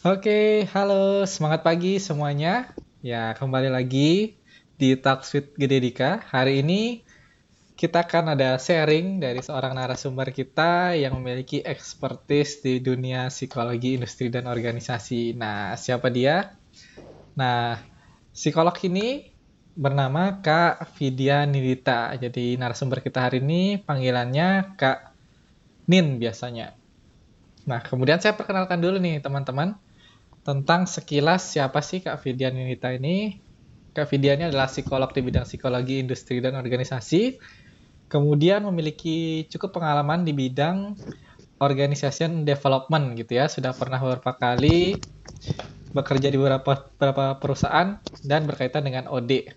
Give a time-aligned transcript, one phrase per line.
[0.00, 2.72] Oke, halo, semangat pagi semuanya.
[3.04, 4.32] Ya, kembali lagi
[4.80, 6.24] di Talk with Gede Dika.
[6.24, 7.04] Hari ini
[7.76, 14.32] kita akan ada sharing dari seorang narasumber kita yang memiliki expertise di dunia psikologi, industri,
[14.32, 15.36] dan organisasi.
[15.36, 16.56] Nah, siapa dia?
[17.36, 17.76] Nah,
[18.32, 19.28] psikolog ini
[19.76, 22.16] bernama Kak Vidya Nidita.
[22.16, 25.12] Jadi narasumber kita hari ini panggilannya Kak
[25.92, 26.72] Nin biasanya.
[27.68, 29.89] Nah, kemudian saya perkenalkan dulu nih teman-teman
[30.40, 33.40] tentang sekilas siapa sih Kak Vidya Nidita ini.
[33.90, 37.36] Kak Vidya ini adalah psikolog di bidang psikologi, industri, dan organisasi.
[38.10, 40.94] Kemudian memiliki cukup pengalaman di bidang
[41.60, 43.46] organization development gitu ya.
[43.50, 44.98] Sudah pernah beberapa kali
[45.90, 49.50] bekerja di beberapa, beberapa perusahaan dan berkaitan dengan OD.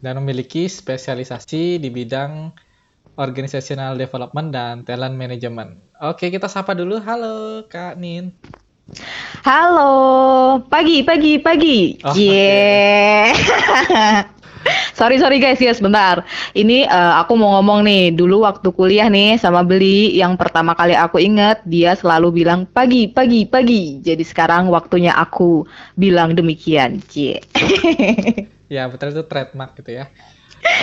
[0.00, 2.52] Dan memiliki spesialisasi di bidang
[3.16, 5.78] organizational development dan talent management.
[6.02, 6.98] Oke, kita sapa dulu.
[6.98, 8.34] Halo Kak Nin.
[9.40, 11.96] Halo, pagi, pagi, pagi.
[12.04, 13.32] Oh, Yeah.
[14.98, 16.20] sorry, sorry guys, ya sebentar.
[16.52, 20.92] Ini eh, aku mau ngomong nih, dulu waktu kuliah nih sama Beli, yang pertama kali
[20.92, 24.04] aku ingat, dia selalu bilang pagi, pagi, pagi.
[24.04, 25.64] Jadi sekarang waktunya aku
[25.96, 27.00] bilang demikian.
[27.08, 27.40] Cie.
[28.64, 30.08] Ya, betul itu trademark gitu ya.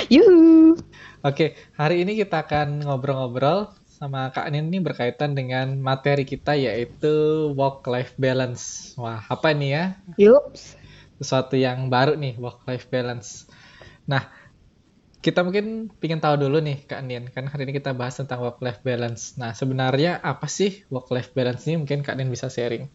[0.08, 0.78] Yuhu.
[1.26, 7.14] Oke, hari ini kita akan ngobrol-ngobrol sama Kak Nin ini berkaitan dengan materi kita yaitu
[7.54, 8.98] work-life balance.
[8.98, 9.86] Wah, apa nih ya?
[10.18, 10.74] Yups.
[11.22, 13.46] Sesuatu yang baru nih, work-life balance.
[14.10, 14.26] Nah,
[15.22, 18.82] kita mungkin ingin tahu dulu nih Kak Nin, kan hari ini kita bahas tentang work-life
[18.82, 19.38] balance.
[19.38, 21.86] Nah, sebenarnya apa sih work-life balance ini?
[21.86, 22.90] Mungkin Kak Nin bisa sharing.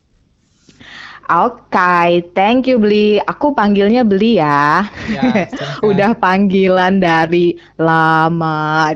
[1.27, 3.19] Oke, thank you Beli.
[3.19, 4.87] Aku panggilnya Beli ya.
[5.11, 5.51] Ya.
[5.89, 8.95] Udah panggilan dari lama.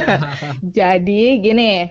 [0.76, 1.88] Jadi gini,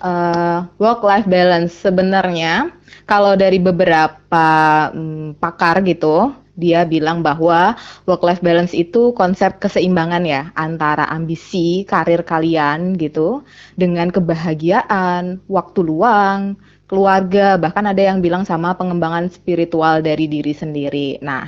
[0.00, 2.72] eh work-life balance sebenarnya
[3.04, 4.48] kalau dari beberapa
[4.96, 7.76] mm, pakar gitu, dia bilang bahwa
[8.08, 13.44] work-life balance itu konsep keseimbangan ya antara ambisi karir kalian gitu
[13.76, 16.56] dengan kebahagiaan, waktu luang,
[16.90, 21.22] keluarga, bahkan ada yang bilang sama pengembangan spiritual dari diri sendiri.
[21.22, 21.46] Nah,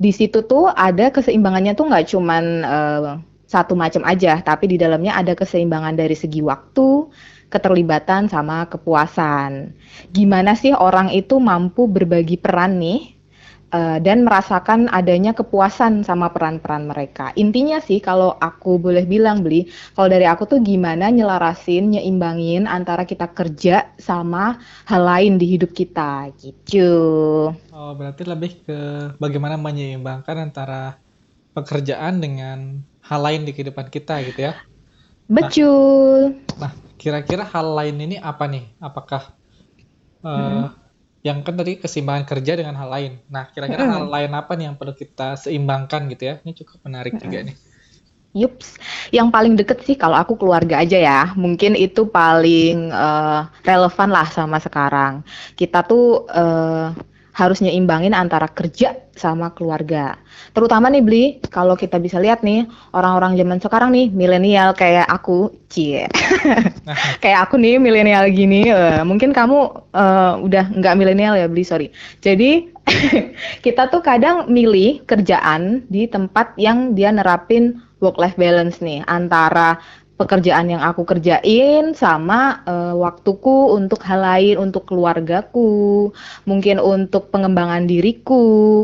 [0.00, 3.12] di situ tuh ada keseimbangannya tuh nggak cuman eh,
[3.44, 7.12] satu macam aja, tapi di dalamnya ada keseimbangan dari segi waktu,
[7.52, 9.76] keterlibatan sama kepuasan.
[10.12, 13.17] Gimana sih orang itu mampu berbagi peran nih
[13.74, 17.32] eh, dan merasakan adanya kepuasan sama peran-peran mereka.
[17.36, 23.04] Intinya sih kalau aku boleh bilang beli, kalau dari aku tuh gimana nyelarasin, nyeimbangin antara
[23.04, 24.56] kita kerja sama
[24.88, 26.88] hal lain di hidup kita gitu.
[27.74, 28.72] Oh, berarti lebih ke
[29.22, 30.74] bagaimana menyeimbangkan antara
[31.56, 32.58] pekerjaan dengan
[33.08, 34.52] hal lain di kehidupan kita gitu ya.
[35.28, 36.34] Betul.
[36.60, 38.64] Nah, kira-kira hal lain ini apa nih?
[38.86, 39.22] Apakah
[40.24, 40.68] eh, Mm-mm.
[41.26, 43.12] Yang kan tadi keseimbangan kerja dengan hal lain.
[43.26, 46.34] Nah, kira-kira hal lain apa nih yang perlu kita seimbangkan gitu ya?
[46.42, 47.56] Ini cukup menarik juga nih.
[48.36, 48.76] Yups,
[49.10, 51.20] yang paling deket sih kalau aku keluarga aja ya.
[51.34, 55.26] Mungkin itu paling eh, relevan lah sama sekarang.
[55.58, 56.86] Kita tuh eh,
[57.38, 60.18] harus nyeimbangin antara kerja sama keluarga.
[60.58, 65.54] Terutama nih Bli, kalau kita bisa lihat nih, orang-orang zaman sekarang nih, milenial kayak aku,
[65.70, 66.10] cie.
[67.22, 69.58] Kayak aku nih milenial gini, eh, mungkin kamu
[69.94, 71.94] eh, udah nggak milenial ya Bli, sorry.
[72.18, 72.74] Jadi
[73.64, 79.78] kita tuh kadang milih kerjaan di tempat yang dia nerapin work-life balance nih antara
[80.20, 86.10] pekerjaan yang aku kerjain sama eh, waktuku untuk hal lain, untuk keluargaku,
[86.48, 88.42] mungkin untuk pengembangan diriku.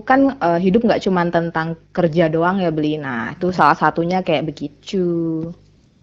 [0.09, 2.97] Kan eh, hidup nggak cuma tentang kerja doang ya Beli.
[3.05, 4.99] Nah, itu salah satunya kayak begitu.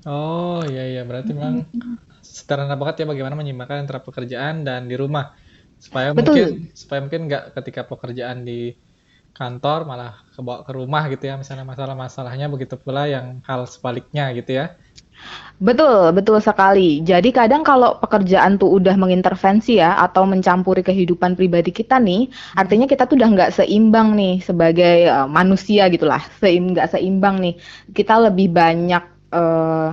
[0.09, 1.55] oh iya iya, berarti memang
[2.35, 5.23] sederhana banget ya bagaimana menyeimbangkan antara pekerjaan dan di rumah.
[5.85, 6.35] Supaya Betul.
[6.35, 6.47] mungkin
[6.81, 8.77] supaya mungkin nggak ketika pekerjaan di
[9.37, 11.35] kantor malah kebawa ke rumah gitu ya.
[11.41, 14.65] Misalnya masalah-masalahnya begitu pula yang hal sebaliknya gitu ya.
[15.61, 17.05] Betul, betul sekali.
[17.05, 22.89] Jadi kadang kalau pekerjaan tuh udah mengintervensi ya atau mencampuri kehidupan pribadi kita nih, artinya
[22.89, 27.53] kita tuh udah nggak seimbang nih sebagai eh, manusia gitulah, seim nggak seimbang nih.
[27.93, 29.03] Kita lebih banyak
[29.37, 29.89] eh,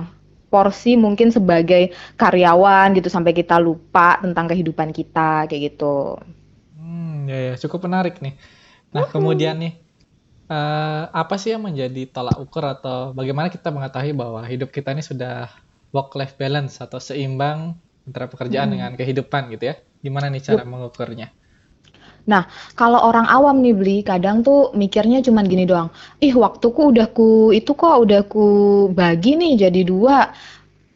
[0.49, 6.17] porsi mungkin sebagai karyawan gitu sampai kita lupa tentang kehidupan kita kayak gitu.
[6.73, 8.33] Hmm, ya, ya, cukup menarik nih.
[8.95, 9.73] Nah, kemudian nih,
[10.53, 15.03] eh, apa sih yang menjadi tolak ukur atau bagaimana kita mengetahui bahwa hidup kita ini
[15.11, 15.33] sudah
[15.95, 17.59] work-life balance atau seimbang
[18.07, 19.75] antara pekerjaan dengan kehidupan gitu ya?
[20.05, 21.27] Gimana nih cara mengukurnya?
[22.29, 22.45] Nah,
[22.77, 25.89] kalau orang awam nih beli, kadang tuh mikirnya cuman gini doang.
[26.21, 28.45] Ih, waktuku udah ku itu kok udah ku
[28.93, 30.29] bagi nih jadi dua.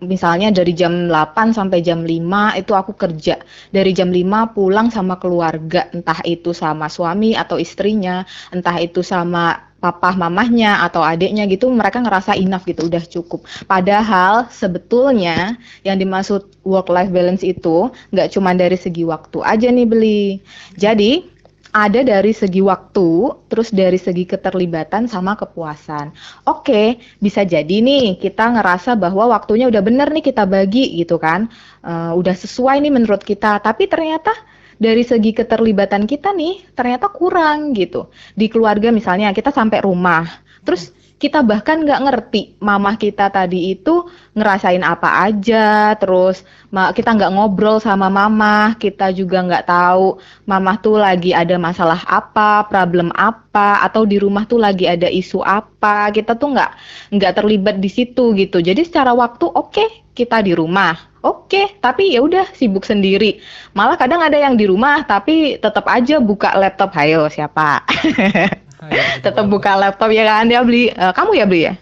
[0.05, 3.39] Misalnya dari jam 8 sampai jam 5 itu aku kerja.
[3.73, 9.73] Dari jam 5 pulang sama keluarga, entah itu sama suami atau istrinya, entah itu sama
[9.83, 16.47] papa mamahnya atau adiknya gitu mereka ngerasa enough gitu udah cukup padahal sebetulnya yang dimaksud
[16.63, 20.39] work life balance itu nggak cuma dari segi waktu aja nih beli
[20.79, 21.32] jadi
[21.73, 26.13] ada dari segi waktu, terus dari segi keterlibatan sama kepuasan.
[26.45, 31.49] Oke, bisa jadi nih kita ngerasa bahwa waktunya udah bener nih kita bagi gitu kan,
[31.81, 33.57] uh, udah sesuai nih menurut kita.
[33.57, 34.37] Tapi ternyata
[34.77, 38.13] dari segi keterlibatan kita nih ternyata kurang gitu.
[38.37, 40.29] Di keluarga misalnya kita sampai rumah,
[40.61, 40.93] terus
[41.23, 47.79] kita bahkan nggak ngerti mamah kita tadi itu ngerasain apa aja, terus kita nggak ngobrol
[47.79, 54.03] sama mamah, kita juga nggak tahu mamah tuh lagi ada masalah apa, problem apa, atau
[54.03, 56.71] di rumah tuh lagi ada isu apa, kita tuh nggak
[57.15, 58.59] nggak terlibat di situ gitu.
[58.59, 60.91] Jadi secara waktu oke okay, kita di rumah,
[61.23, 63.39] oke, okay, tapi ya udah sibuk sendiri.
[63.71, 67.79] Malah kadang ada yang di rumah tapi tetap aja buka laptop, hayo siapa?
[68.89, 71.73] ya, tetap buka laptop ya kan dia beli uh, kamu ya beli ya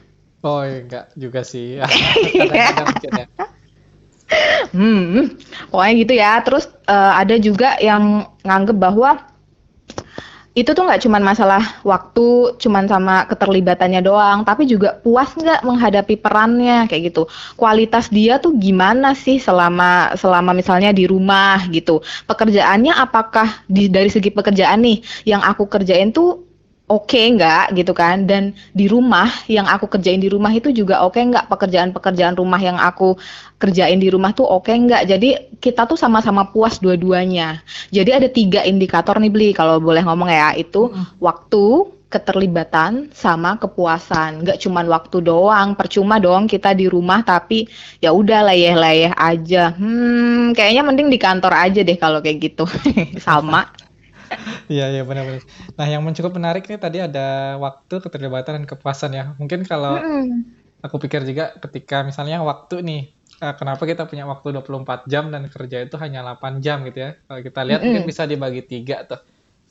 [0.45, 1.79] oh enggak juga sih
[2.55, 2.69] ya.
[4.71, 5.37] hmm
[5.71, 9.31] pokoknya gitu ya terus uh, ada juga yang nganggep bahwa
[10.51, 16.19] itu tuh nggak cuma masalah waktu, cuman sama keterlibatannya doang, tapi juga puas nggak menghadapi
[16.19, 17.31] perannya kayak gitu.
[17.55, 22.03] Kualitas dia tuh gimana sih selama selama misalnya di rumah gitu.
[22.27, 26.50] Pekerjaannya apakah di dari segi pekerjaan nih yang aku kerjain tuh
[26.91, 28.27] oke okay nggak gitu kan?
[28.27, 31.47] Dan di rumah yang aku kerjain di rumah itu juga oke okay nggak?
[31.47, 33.15] Pekerjaan-pekerjaan rumah yang aku
[33.55, 35.07] kerjain di rumah tuh oke okay nggak?
[35.07, 35.29] Jadi
[35.63, 37.63] kita tuh sama-sama puas dua-duanya.
[37.95, 40.51] Jadi ada tiga indikator nih beli kalau boleh ngomong ya.
[40.59, 41.23] Itu hmm.
[41.23, 41.63] waktu
[42.11, 44.43] keterlibatan sama kepuasan.
[44.43, 47.71] Nggak cuman waktu doang percuma dong kita di rumah tapi
[48.03, 49.71] ya udah layeh-layeh aja.
[49.71, 52.67] Hmm kayaknya mending di kantor aja deh kalau kayak gitu.
[53.25, 53.71] Sama
[54.71, 55.43] Iya iya benar-benar.
[55.75, 59.35] Nah yang cukup menarik nih tadi ada waktu keterlibatan dan kepuasan ya.
[59.35, 60.79] Mungkin kalau mm.
[60.85, 63.01] aku pikir juga ketika misalnya waktu nih
[63.41, 67.11] uh, kenapa kita punya waktu 24 jam dan kerja itu hanya 8 jam gitu ya.
[67.27, 67.85] Kalau kita lihat mm -hmm.
[67.99, 69.21] mungkin bisa dibagi tiga tuh.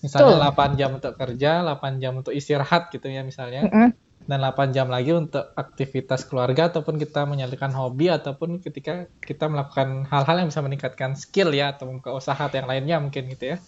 [0.00, 0.56] Misalnya Tuh.
[0.56, 3.68] 8 jam untuk kerja, 8 jam untuk istirahat gitu ya misalnya.
[3.68, 3.88] Mm -hmm.
[4.20, 10.04] Dan 8 jam lagi untuk aktivitas keluarga ataupun kita menyalurkan hobi ataupun ketika kita melakukan
[10.12, 13.58] hal-hal yang bisa meningkatkan skill ya atau ke usaha yang lainnya mungkin gitu ya.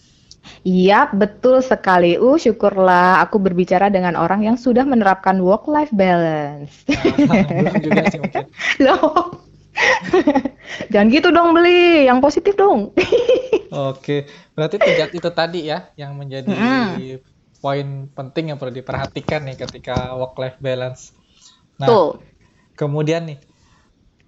[0.63, 2.19] Iya, betul sekali.
[2.19, 6.87] Uh, syukurlah aku berbicara dengan orang yang sudah menerapkan work life balance.
[7.27, 8.47] Nah, juga sih mungkin.
[8.85, 9.43] Loh.
[10.93, 12.93] Jangan gitu dong beli, yang positif dong.
[13.93, 17.25] Oke, berarti tiga itu tadi ya yang menjadi mm.
[17.65, 21.17] poin penting yang perlu diperhatikan nih ketika work life balance.
[21.81, 22.21] Nah, Tuh.
[22.77, 23.39] kemudian nih,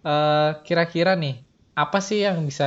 [0.01, 1.45] eh, kira-kira uh, nih
[1.77, 2.67] apa sih yang bisa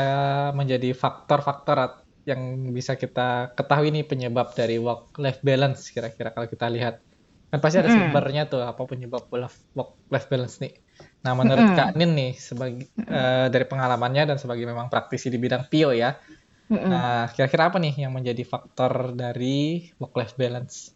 [0.54, 6.68] menjadi faktor-faktor yang bisa kita ketahui nih penyebab dari work life balance kira-kira kalau kita
[6.68, 7.00] lihat.
[7.48, 10.76] Kan pasti ada sumbernya tuh apa penyebab work life balance nih.
[11.24, 11.76] Nah menurut mm.
[11.80, 16.20] Kak Nin nih sebagai uh, dari pengalamannya dan sebagai memang praktisi di bidang PIO ya.
[16.68, 20.92] Nah kira-kira apa nih yang menjadi faktor dari work life balance?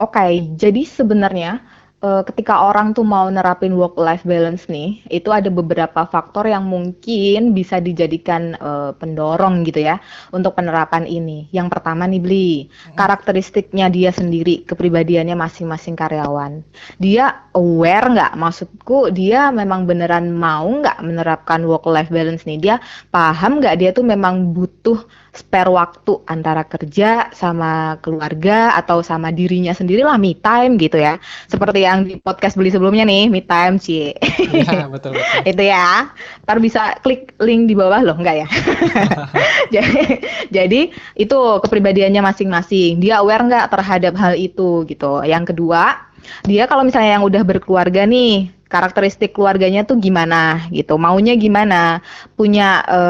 [0.00, 1.60] Oke, okay, jadi sebenarnya
[2.04, 6.66] uh, ketika orang tuh mau nerapin work life balance nih, itu ada beberapa faktor yang
[6.66, 10.00] mungkin bisa dijadikan uh, pendorong gitu ya
[10.32, 11.48] untuk penerapan ini.
[11.52, 12.50] Yang pertama nih Bli,
[12.96, 16.64] karakteristiknya dia sendiri, kepribadiannya masing-masing karyawan.
[16.98, 18.32] Dia aware nggak?
[18.36, 22.58] Maksudku dia memang beneran mau nggak menerapkan work life balance nih?
[22.58, 22.76] Dia
[23.12, 29.70] paham nggak dia tuh memang butuh spare waktu antara kerja sama keluarga atau sama dirinya
[29.70, 31.22] sendiri lah me time gitu ya.
[31.46, 34.14] Seperti yang di podcast beli sebelumnya nih, me time sih.
[34.50, 35.42] Iya, betul betul.
[35.42, 36.08] Itu ya.
[36.46, 38.48] Ntar bisa klik link di bawah loh, enggak ya?
[39.74, 40.80] jadi, jadi
[41.18, 43.02] itu kepribadiannya masing-masing.
[43.02, 45.26] Dia aware nggak terhadap hal itu gitu.
[45.26, 45.98] Yang kedua,
[46.46, 51.98] dia kalau misalnya yang udah berkeluarga nih, karakteristik keluarganya tuh gimana gitu, maunya gimana,
[52.38, 53.00] punya e,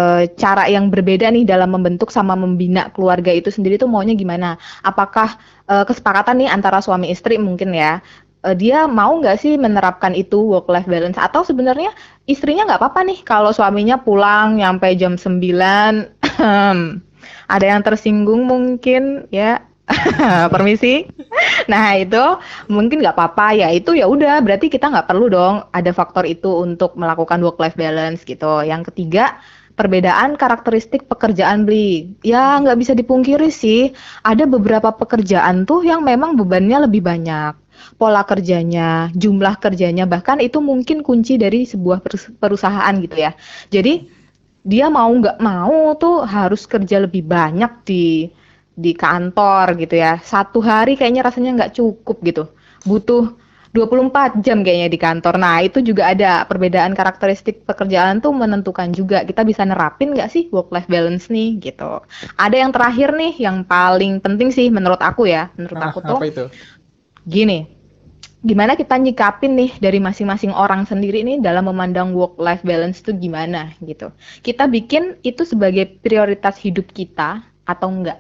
[0.41, 4.57] cara yang berbeda nih dalam membentuk sama membina keluarga itu sendiri tuh maunya gimana?
[4.81, 5.37] Apakah
[5.69, 8.01] e, kesepakatan nih antara suami istri mungkin ya?
[8.41, 11.21] E, dia mau nggak sih menerapkan itu work life balance?
[11.21, 11.93] Atau sebenarnya
[12.25, 15.41] istrinya nggak apa-apa nih kalau suaminya pulang nyampe jam 9
[17.55, 19.61] ada yang tersinggung mungkin ya.
[20.55, 21.11] Permisi.
[21.67, 22.23] Nah itu
[22.71, 23.59] mungkin nggak apa-apa.
[23.59, 27.59] Ya itu ya udah berarti kita nggak perlu dong ada faktor itu untuk melakukan work
[27.59, 28.63] life balance gitu.
[28.63, 29.43] Yang ketiga
[29.75, 32.15] perbedaan karakteristik pekerjaan beli.
[32.23, 33.91] Ya nggak bisa dipungkiri sih
[34.23, 37.59] ada beberapa pekerjaan tuh yang memang bebannya lebih banyak
[37.97, 42.01] pola kerjanya, jumlah kerjanya, bahkan itu mungkin kunci dari sebuah
[42.39, 43.33] perusahaan gitu ya.
[43.69, 44.09] Jadi
[44.61, 48.29] dia mau nggak mau tuh harus kerja lebih banyak di
[48.77, 50.21] di kantor gitu ya.
[50.21, 52.45] Satu hari kayaknya rasanya nggak cukup gitu.
[52.85, 53.37] Butuh
[53.71, 55.39] 24 jam kayaknya di kantor.
[55.39, 60.51] Nah, itu juga ada perbedaan karakteristik pekerjaan tuh menentukan juga kita bisa nerapin nggak sih
[60.51, 62.03] work life balance nih gitu.
[62.35, 65.55] Ada yang terakhir nih yang paling penting sih menurut aku ya.
[65.55, 66.45] Menurut nah, aku tuh apa itu?
[67.31, 67.63] Gini.
[68.43, 73.15] Gimana kita nyikapin nih dari masing-masing orang sendiri nih dalam memandang work life balance tuh
[73.15, 74.11] gimana gitu.
[74.43, 78.19] Kita bikin itu sebagai prioritas hidup kita atau enggak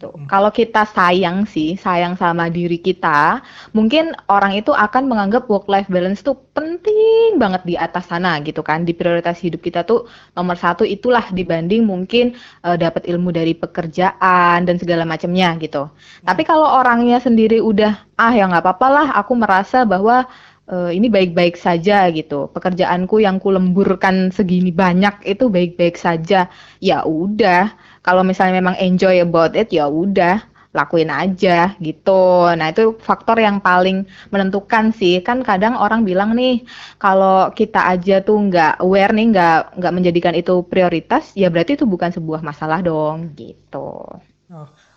[0.00, 0.08] gitu.
[0.16, 0.24] Hmm.
[0.24, 3.44] Kalau kita sayang sih, sayang sama diri kita,
[3.76, 8.64] mungkin orang itu akan menganggap work life balance tuh penting banget di atas sana gitu
[8.64, 8.88] kan.
[8.88, 12.32] Di prioritas hidup kita tuh nomor satu itulah dibanding mungkin
[12.64, 15.92] uh, dapat ilmu dari pekerjaan dan segala macamnya gitu.
[15.92, 16.24] Hmm.
[16.24, 20.24] Tapi kalau orangnya sendiri udah ah ya nggak apa-apa lah, aku merasa bahwa
[20.70, 22.48] uh, ini baik-baik saja gitu.
[22.54, 26.46] Pekerjaanku yang kulemburkan segini banyak itu baik-baik saja.
[26.78, 27.74] Ya udah
[28.06, 32.46] kalau misalnya memang enjoy about it ya udah lakuin aja gitu.
[32.54, 35.18] Nah, itu faktor yang paling menentukan sih.
[35.26, 36.62] Kan kadang orang bilang nih,
[37.02, 41.86] kalau kita aja tuh nggak aware nih, nggak nggak menjadikan itu prioritas, ya berarti itu
[41.90, 44.06] bukan sebuah masalah dong, gitu.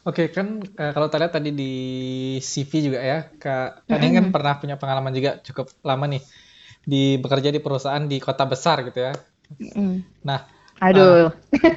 [0.03, 0.35] Oke, okay.
[0.35, 1.73] kan uh, kalau kita lihat tadi di
[2.43, 4.11] CV juga ya, Kak, -hmm.
[4.19, 6.23] kan pernah punya pengalaman juga cukup lama nih
[6.83, 9.13] di bekerja di perusahaan di kota besar gitu ya.
[10.27, 10.43] Nah,
[10.83, 11.31] Aduh.
[11.31, 11.31] Uh,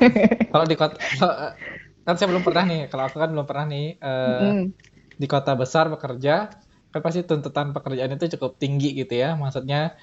[0.53, 0.99] kalau di kota
[2.07, 2.81] kan saya belum pernah nih.
[2.91, 4.65] Kalau aku kan belum pernah nih uh, mm.
[5.19, 6.51] di kota besar bekerja,
[6.91, 9.35] kan pasti tuntutan pekerjaan itu cukup tinggi gitu ya.
[9.35, 9.95] Maksudnya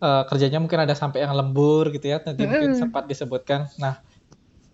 [0.00, 2.20] uh, kerjanya mungkin ada sampai yang lembur gitu ya.
[2.24, 2.48] Nanti mm.
[2.48, 3.68] mungkin sempat disebutkan.
[3.80, 4.00] Nah,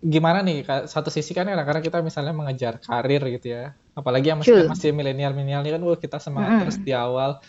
[0.03, 4.67] gimana nih satu sisi kan kadang-kadang kita misalnya mengejar karir gitu ya apalagi yang masih
[4.67, 6.61] masih milenial milenial ini kan wah kita semangat mm.
[6.67, 7.39] terus di awal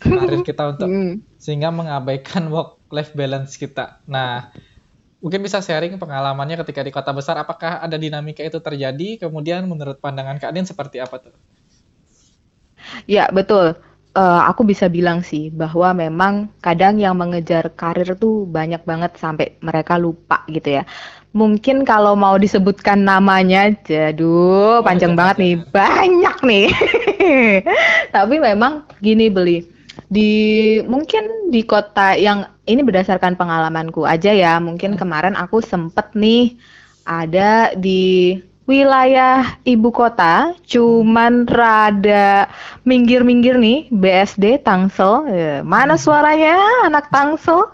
[0.00, 1.36] karir kita untuk mm.
[1.36, 4.48] sehingga mengabaikan work life balance kita nah
[5.20, 9.20] Mungkin bisa sharing pengalamannya ketika di kota besar, apakah ada dinamika itu terjadi?
[9.20, 11.36] Kemudian menurut pandangan Kak Din seperti apa tuh?
[13.04, 13.76] Ya, betul.
[14.10, 19.54] Uh, aku bisa bilang sih bahwa memang kadang yang mengejar karir tuh banyak banget sampai
[19.62, 20.84] mereka lupa gitu ya.
[21.30, 26.66] Mungkin kalau mau disebutkan namanya, jaduh, oh, panjang banget nih, banyak nih.
[28.16, 29.62] Tapi memang gini beli
[30.10, 30.30] di
[30.90, 34.58] mungkin di kota yang ini berdasarkan pengalamanku aja ya.
[34.58, 35.00] Mungkin hmm.
[35.00, 36.58] kemarin aku sempet nih
[37.06, 38.34] ada di
[38.70, 42.46] wilayah ibu kota, cuman rada
[42.86, 45.26] minggir-minggir nih BSD Tangsel.
[45.26, 46.02] Ya, mana hmm.
[46.06, 46.54] suaranya
[46.86, 47.66] anak Tangsel?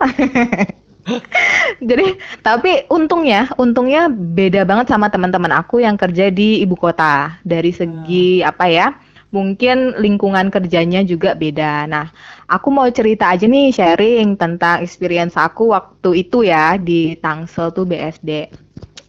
[1.89, 7.71] Jadi tapi untungnya, untungnya beda banget sama teman-teman aku yang kerja di ibu kota dari
[7.71, 8.49] segi hmm.
[8.49, 8.89] apa ya?
[9.35, 11.85] mungkin lingkungan kerjanya juga beda.
[11.85, 12.09] Nah,
[12.49, 17.85] aku mau cerita aja nih sharing tentang experience aku waktu itu ya di Tangsel tuh
[17.85, 18.49] BSD.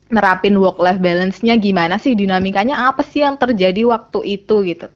[0.07, 4.87] Nerapin work life balance-nya gimana sih dinamikanya apa sih yang terjadi waktu itu gitu.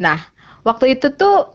[0.00, 0.20] Nah,
[0.66, 1.54] waktu itu tuh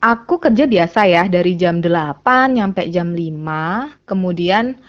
[0.00, 4.80] aku kerja biasa ya dari jam 8 nyampe jam 5, kemudian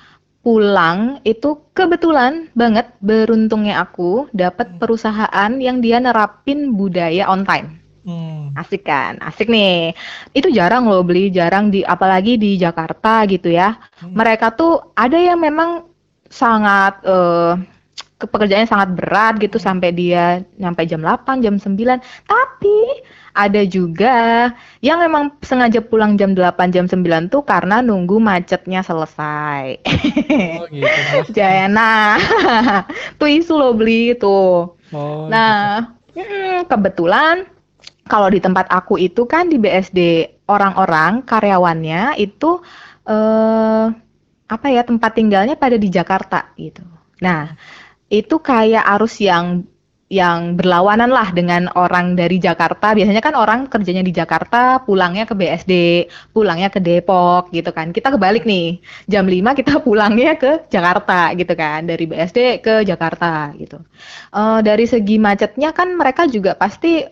[0.41, 4.79] pulang itu kebetulan banget beruntungnya aku dapat hmm.
[4.81, 7.77] perusahaan yang dia nerapin budaya on time.
[8.01, 8.49] Hmm.
[8.57, 9.93] Asik kan, asik nih.
[10.33, 13.77] Itu jarang loh beli, jarang di apalagi di Jakarta gitu ya.
[14.01, 14.17] Hmm.
[14.17, 15.90] Mereka tuh ada yang memang
[16.31, 17.59] sangat uh,
[18.27, 19.65] pekerjaannya sangat berat gitu hmm.
[19.65, 20.25] sampai dia
[20.57, 21.75] sampai jam 8, jam 9.
[22.27, 22.79] Tapi
[23.31, 24.51] ada juga
[24.83, 29.81] yang memang sengaja pulang jam 8 jam 9 tuh karena nunggu macetnya selesai.
[30.61, 31.31] Oh gitu.
[31.37, 32.19] Jana.
[33.19, 34.69] tuh isu lo beli itu.
[34.91, 36.67] Oh, nah, gitu.
[36.67, 37.47] kebetulan
[38.11, 42.59] kalau di tempat aku itu kan di BSD orang-orang karyawannya itu
[43.07, 43.87] eh
[44.51, 46.83] apa ya tempat tinggalnya pada di Jakarta gitu.
[47.23, 47.55] Nah,
[48.11, 49.63] itu kayak arus yang
[50.11, 52.91] yang berlawanan lah dengan orang dari Jakarta.
[52.91, 55.73] Biasanya kan orang kerjanya di Jakarta, pulangnya ke BSD,
[56.35, 57.95] pulangnya ke Depok gitu kan.
[57.95, 58.83] Kita kebalik nih.
[59.07, 61.87] Jam 5 kita pulangnya ke Jakarta gitu kan.
[61.87, 63.79] Dari BSD ke Jakarta gitu.
[64.35, 67.07] Uh, dari segi macetnya kan mereka juga pasti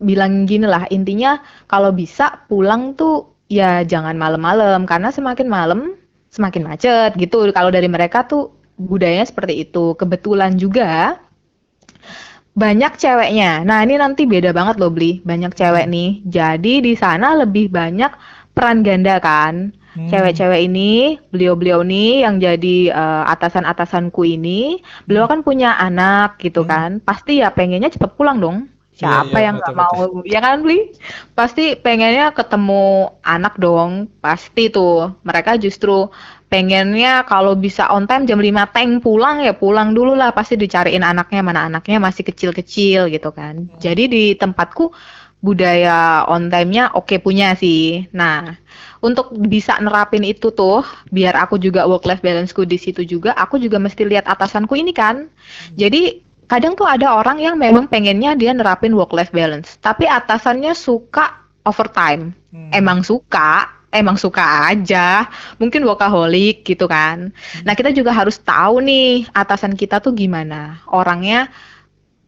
[0.00, 0.88] bilang gini lah.
[0.88, 5.92] Intinya kalau bisa pulang tuh ya jangan malam-malam karena semakin malam
[6.34, 7.46] semakin macet gitu.
[7.54, 9.94] Kalau dari mereka tuh budayanya seperti itu.
[9.94, 11.22] Kebetulan juga
[12.54, 13.62] banyak ceweknya.
[13.62, 15.22] Nah, ini nanti beda banget loh, Bli.
[15.22, 16.26] Banyak cewek nih.
[16.26, 18.10] Jadi di sana lebih banyak
[18.54, 19.74] peran ganda kan.
[19.94, 20.10] Hmm.
[20.10, 26.70] Cewek-cewek ini, beliau-beliau nih yang jadi uh, atasan-atasanku ini, beliau kan punya anak gitu hmm.
[26.70, 26.90] kan.
[26.98, 28.73] Pasti ya pengennya cepet pulang dong.
[28.94, 30.94] Siapa iya, yang nggak mau, ya kan, Bli?
[31.34, 35.18] Pasti pengennya ketemu anak dong, pasti tuh.
[35.26, 36.06] Mereka justru
[36.46, 40.30] pengennya kalau bisa on time jam 5 teng pulang ya pulang dulu lah.
[40.30, 43.66] Pasti dicariin anaknya, mana anaknya masih kecil-kecil gitu kan.
[43.82, 44.94] Jadi di tempatku
[45.42, 48.06] budaya on time-nya oke punya sih.
[48.14, 48.56] Nah,
[49.04, 53.58] untuk bisa nerapin itu tuh, biar aku juga work life balance-ku di situ juga, aku
[53.58, 55.28] juga mesti lihat atasanku ini kan.
[55.76, 60.72] Jadi kadang tuh ada orang yang memang pengennya dia nerapin work life balance, tapi atasannya
[60.76, 62.36] suka overtime.
[62.52, 62.70] Hmm.
[62.70, 65.30] Emang suka, emang suka aja.
[65.62, 67.30] Mungkin workaholic gitu kan.
[67.62, 70.82] Nah, kita juga harus tahu nih atasan kita tuh gimana.
[70.90, 71.48] Orangnya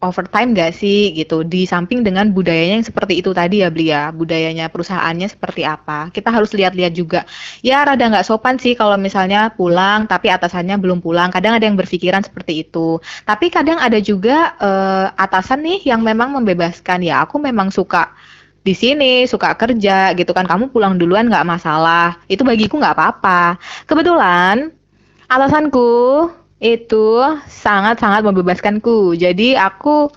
[0.01, 1.43] overtime gak sih gitu?
[1.47, 4.13] Di samping dengan budayanya yang seperti itu tadi ya Beli ya?
[4.13, 6.13] Budayanya perusahaannya seperti apa?
[6.13, 7.25] Kita harus lihat-lihat juga.
[7.65, 11.33] Ya rada nggak sopan sih kalau misalnya pulang tapi atasannya belum pulang.
[11.33, 13.01] Kadang ada yang berpikiran seperti itu.
[13.25, 18.13] Tapi kadang ada juga eh, atasan nih yang memang membebaskan ya aku memang suka
[18.67, 20.45] di sini suka kerja gitu kan.
[20.45, 22.21] Kamu pulang duluan nggak masalah.
[22.29, 23.57] Itu bagiku nggak apa-apa.
[23.89, 24.77] Kebetulan
[25.27, 25.91] Alasanku
[26.61, 29.15] itu sangat-sangat membebaskanku.
[29.17, 30.09] Jadi aku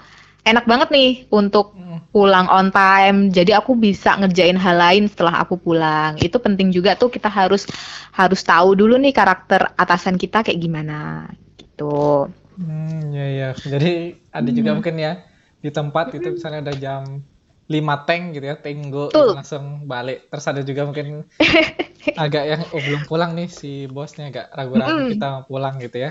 [0.47, 2.09] enak banget nih untuk Hmm.
[2.09, 3.29] pulang on time.
[3.29, 6.17] Jadi aku bisa ngerjain hal lain setelah aku pulang.
[6.17, 7.67] Itu penting juga tuh kita harus
[8.15, 11.27] harus tahu dulu nih karakter atasan kita kayak gimana
[11.59, 12.29] gitu.
[12.57, 13.45] Hmm, ya ya.
[13.73, 13.87] Jadi
[14.35, 14.77] ada juga Hmm.
[14.77, 15.09] mungkin ya
[15.63, 17.03] di tempat itu misalnya ada jam
[17.73, 20.15] 5 teng gitu ya, tenggo gitu, langsung balik.
[20.29, 21.07] Terus ada juga mungkin
[22.21, 25.11] agak yang oh belum pulang nih si bosnya agak ragu-ragu Mm-mm.
[25.11, 26.09] kita mau pulang gitu ya.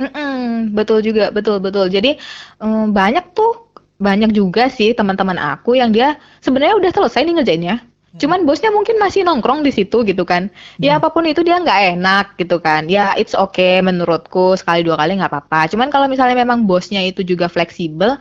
[0.00, 1.92] Mm-mm, betul juga, betul betul.
[1.92, 2.16] Jadi
[2.62, 3.68] em, banyak tuh,
[4.00, 7.76] banyak juga sih teman-teman aku yang dia sebenarnya udah selesai nih ngerjainnya.
[8.16, 10.48] Cuman bosnya mungkin masih nongkrong di situ gitu kan.
[10.80, 11.00] Ya Hmm.
[11.04, 12.88] apa pun itu dia nggak enak gitu kan.
[12.88, 15.68] Ya it's okay menurutku sekali dua kali nggak apa-apa.
[15.72, 18.16] Cuman kalau misalnya memang bosnya itu juga fleksibel,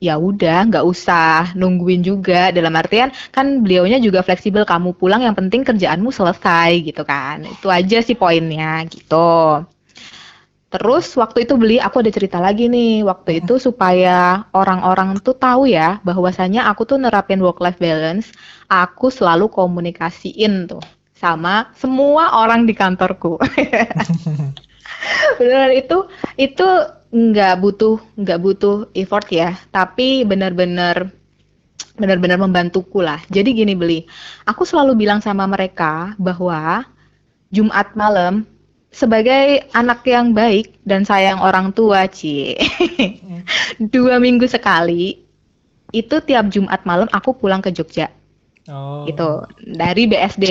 [0.00, 2.50] ya udah nggak usah nungguin juga.
[2.54, 4.64] Dalam artian kan beliaunya juga fleksibel.
[4.68, 7.44] Kamu pulang yang penting kerjaanmu selesai gitu kan.
[7.48, 9.64] Itu aja sih poinnya gitu.
[10.70, 13.02] Terus waktu itu beli, aku ada cerita lagi nih.
[13.02, 18.30] Waktu itu supaya orang-orang tuh tahu ya, bahwasanya aku tuh nerapin work life balance,
[18.70, 20.82] aku selalu komunikasiin tuh
[21.18, 23.34] sama semua orang di kantorku.
[25.42, 26.06] Beneran itu
[26.38, 26.66] itu
[27.10, 31.10] nggak butuh nggak butuh effort ya, tapi benar-benar
[31.98, 33.18] benar-benar membantuku lah.
[33.26, 34.06] Jadi gini beli,
[34.46, 36.86] aku selalu bilang sama mereka bahwa
[37.50, 38.46] Jumat malam
[38.90, 42.58] sebagai anak yang baik dan sayang orang tua, Ci.
[43.94, 45.16] Dua minggu sekali
[45.90, 48.10] itu tiap Jumat malam aku pulang ke Jogja
[48.70, 49.02] Oh.
[49.08, 50.46] gitu dari BSD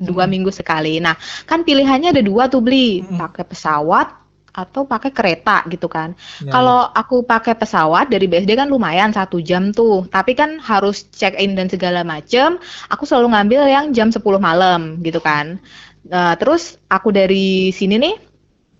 [0.00, 0.98] dua minggu sekali.
[0.98, 1.14] Nah
[1.46, 3.14] kan pilihannya ada dua tuh beli Mm-mm.
[3.20, 4.08] pakai pesawat
[4.50, 6.18] atau pakai kereta gitu kan.
[6.42, 11.06] Ya, Kalau aku pakai pesawat dari BSD kan lumayan satu jam tuh, tapi kan harus
[11.14, 12.58] check in dan segala macem.
[12.90, 15.62] Aku selalu ngambil yang jam 10 malam gitu kan.
[16.08, 18.16] Nah, terus aku dari sini nih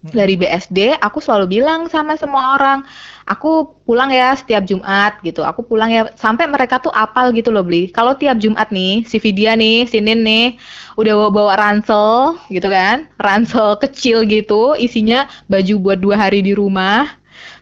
[0.01, 0.17] Mm.
[0.17, 2.89] dari BSD aku selalu bilang sama semua orang
[3.29, 7.61] aku pulang ya setiap Jumat gitu aku pulang ya sampai mereka tuh apal gitu loh
[7.61, 10.57] beli kalau tiap Jumat nih si Vidya nih Sinin nih
[10.97, 16.57] udah bawa, bawa ransel gitu kan ransel kecil gitu isinya baju buat dua hari di
[16.57, 17.05] rumah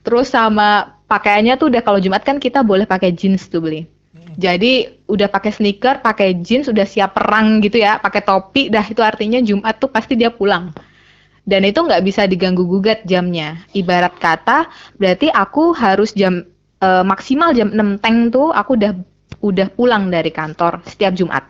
[0.06, 3.97] terus sama pakaiannya tuh udah kalau Jumat kan kita boleh pakai jeans tuh beli.
[4.38, 9.02] Jadi udah pakai sneaker, pakai jeans, udah siap perang gitu ya, pakai topi, dah itu
[9.02, 10.70] artinya Jumat tuh pasti dia pulang.
[11.48, 13.58] Dan itu nggak bisa diganggu gugat jamnya.
[13.74, 14.68] Ibarat kata,
[15.00, 16.46] berarti aku harus jam
[16.78, 18.92] eh, maksimal jam 6 teng tuh aku udah
[19.42, 21.44] udah pulang dari kantor setiap Jumat.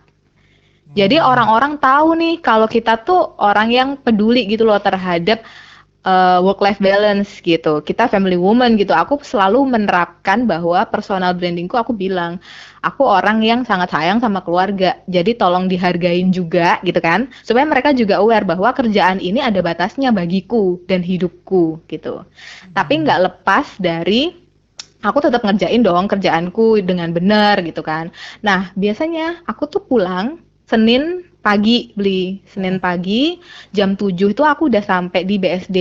[0.96, 1.28] Jadi Hmm.
[1.30, 5.44] orang-orang tahu nih kalau kita tuh orang yang peduli gitu loh terhadap
[6.40, 7.84] work life balance gitu.
[7.84, 8.96] Kita family woman gitu.
[8.96, 12.40] Aku selalu menerapkan bahwa personal brandingku aku bilang,
[12.80, 14.98] aku orang yang sangat sayang sama keluarga.
[15.04, 17.28] Jadi tolong dihargain juga gitu kan.
[17.44, 22.24] Supaya mereka juga aware bahwa kerjaan ini ada batasnya bagiku dan hidupku gitu.
[22.72, 24.32] Tapi nggak lepas dari
[24.98, 28.10] aku tetap ngerjain dong kerjaanku dengan benar gitu kan.
[28.42, 33.38] Nah, biasanya aku tuh pulang Senin pagi beli Senin pagi
[33.72, 35.78] jam 7 itu aku udah sampai di BSD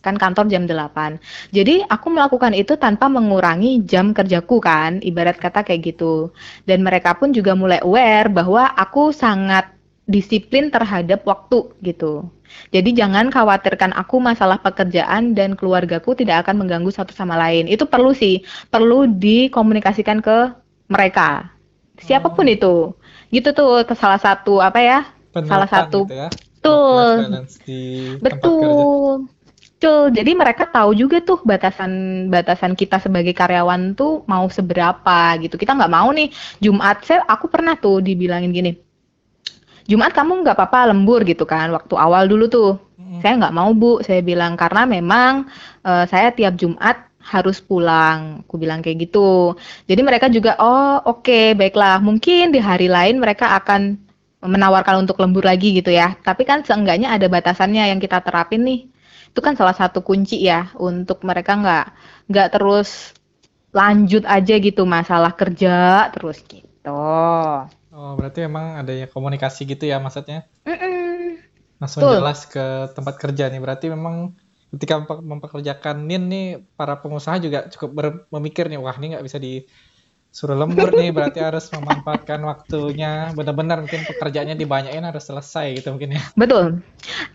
[0.00, 1.20] kan kantor jam 8.
[1.52, 6.32] Jadi aku melakukan itu tanpa mengurangi jam kerjaku kan, ibarat kata kayak gitu.
[6.64, 9.68] Dan mereka pun juga mulai aware bahwa aku sangat
[10.10, 12.26] disiplin terhadap waktu gitu.
[12.74, 17.70] Jadi jangan khawatirkan aku masalah pekerjaan dan keluargaku tidak akan mengganggu satu sama lain.
[17.70, 18.42] Itu perlu sih,
[18.74, 20.50] perlu dikomunikasikan ke
[20.90, 21.54] mereka.
[22.00, 22.54] Siapa pun Oh.
[22.56, 22.74] itu.
[23.30, 24.98] Gitu tuh salah satu apa ya?
[25.32, 26.28] Salah satu gitu ya.
[26.60, 27.08] Betul.
[28.20, 29.30] Betul.
[29.80, 30.12] Betul.
[30.12, 35.56] Jadi mereka tahu juga tuh batasan-batasan kita sebagai karyawan tuh mau seberapa gitu.
[35.56, 36.28] Kita nggak mau nih
[36.60, 37.00] Jumat.
[37.08, 38.76] Saya aku pernah tuh dibilangin gini.
[39.88, 41.72] Jumat kamu nggak apa-apa lembur gitu kan.
[41.72, 42.72] Waktu awal dulu tuh.
[43.24, 44.04] Saya nggak mau bu.
[44.06, 45.50] Saya bilang karena memang
[45.82, 48.42] uh, saya tiap Jumat harus pulang.
[48.44, 49.54] Aku bilang kayak gitu.
[49.86, 52.02] Jadi mereka juga oh oke okay, baiklah.
[52.02, 53.96] Mungkin di hari lain mereka akan
[54.42, 56.18] menawarkan untuk lembur lagi gitu ya.
[56.18, 58.90] Tapi kan seenggaknya ada batasannya yang kita terapin nih
[59.30, 61.86] itu kan salah satu kunci ya untuk mereka nggak
[62.26, 63.14] nggak terus
[63.70, 66.98] lanjut aja gitu masalah kerja terus gitu.
[67.90, 70.50] Oh berarti emang adanya komunikasi gitu ya maksudnya?
[70.66, 71.38] Mm-mm.
[71.78, 72.18] Langsung Tuh.
[72.18, 74.34] jelas ke tempat kerja nih berarti memang
[74.70, 76.46] ketika mempekerjakan Nin nih
[76.78, 79.66] para pengusaha juga cukup memikir nih wah ini nggak bisa di
[80.30, 83.34] suruh lembur nih berarti harus memanfaatkan waktunya.
[83.34, 86.22] Benar-benar mungkin pekerjaannya dibanyakin harus selesai gitu mungkin ya.
[86.38, 86.78] Betul.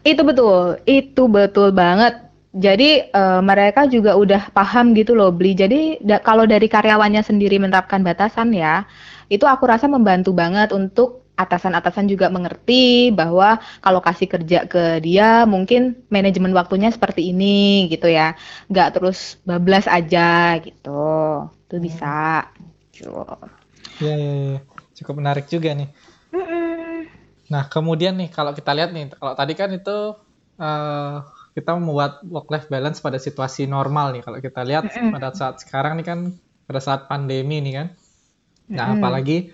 [0.08, 0.80] Itu betul.
[0.88, 2.24] Itu betul banget.
[2.56, 7.60] Jadi uh, mereka juga udah paham gitu loh beli jadi da kalau dari karyawannya sendiri
[7.60, 8.88] menerapkan batasan ya
[9.28, 15.44] itu aku rasa membantu banget untuk atasan-atasan juga mengerti bahwa kalau kasih kerja ke dia
[15.44, 18.40] mungkin manajemen waktunya seperti ini gitu ya
[18.72, 22.48] nggak terus bablas aja gitu itu bisa
[22.96, 23.12] Gitu.
[24.00, 24.60] Iya, ya, ya.
[24.96, 25.92] cukup menarik juga nih.
[27.52, 30.16] Nah, kemudian nih kalau kita lihat nih, kalau tadi kan itu
[30.58, 31.18] uh,
[31.52, 34.24] kita membuat work life balance pada situasi normal nih.
[34.24, 36.20] Kalau kita lihat pada saat sekarang nih kan
[36.66, 37.88] pada saat pandemi nih kan.
[38.72, 39.52] Nah, apalagi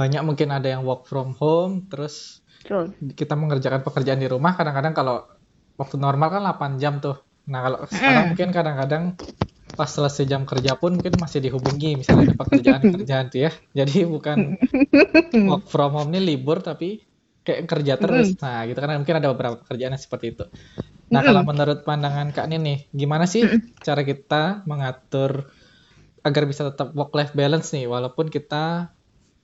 [0.00, 2.40] banyak mungkin ada yang work from home, terus
[3.12, 4.56] kita mengerjakan pekerjaan di rumah.
[4.56, 5.28] Kadang-kadang kalau
[5.76, 7.20] waktu normal kan 8 jam tuh.
[7.52, 9.04] Nah, kalau sekarang mungkin kadang-kadang
[9.76, 13.50] pas selesai jam kerja pun mungkin masih dihubungi misalnya ada pekerjaan-kerjaan tuh ya.
[13.76, 14.56] Jadi bukan
[15.52, 17.04] work from home ini libur tapi
[17.44, 18.40] kayak kerja terus.
[18.40, 20.44] Nah, gitu kan mungkin ada beberapa pekerjaan yang seperti itu.
[21.10, 23.42] Nah, kalau menurut pandangan Kak Nin nih, gimana sih
[23.82, 25.50] cara kita mengatur
[26.22, 28.92] agar bisa tetap work life balance nih walaupun kita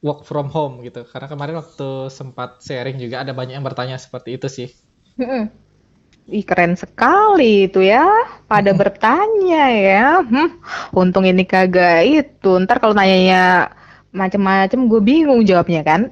[0.06, 1.02] work from home gitu.
[1.02, 4.68] Karena kemarin waktu sempat sharing juga ada banyak yang bertanya seperti itu sih.
[6.26, 8.06] Ih, keren sekali itu ya.
[8.46, 8.78] Pada hmm.
[8.78, 10.06] bertanya ya.
[10.22, 10.58] Hmm,
[10.94, 12.62] untung ini kagak itu.
[12.62, 13.74] Ntar kalau nanyanya
[14.14, 16.10] macem-macem gue bingung jawabnya kan.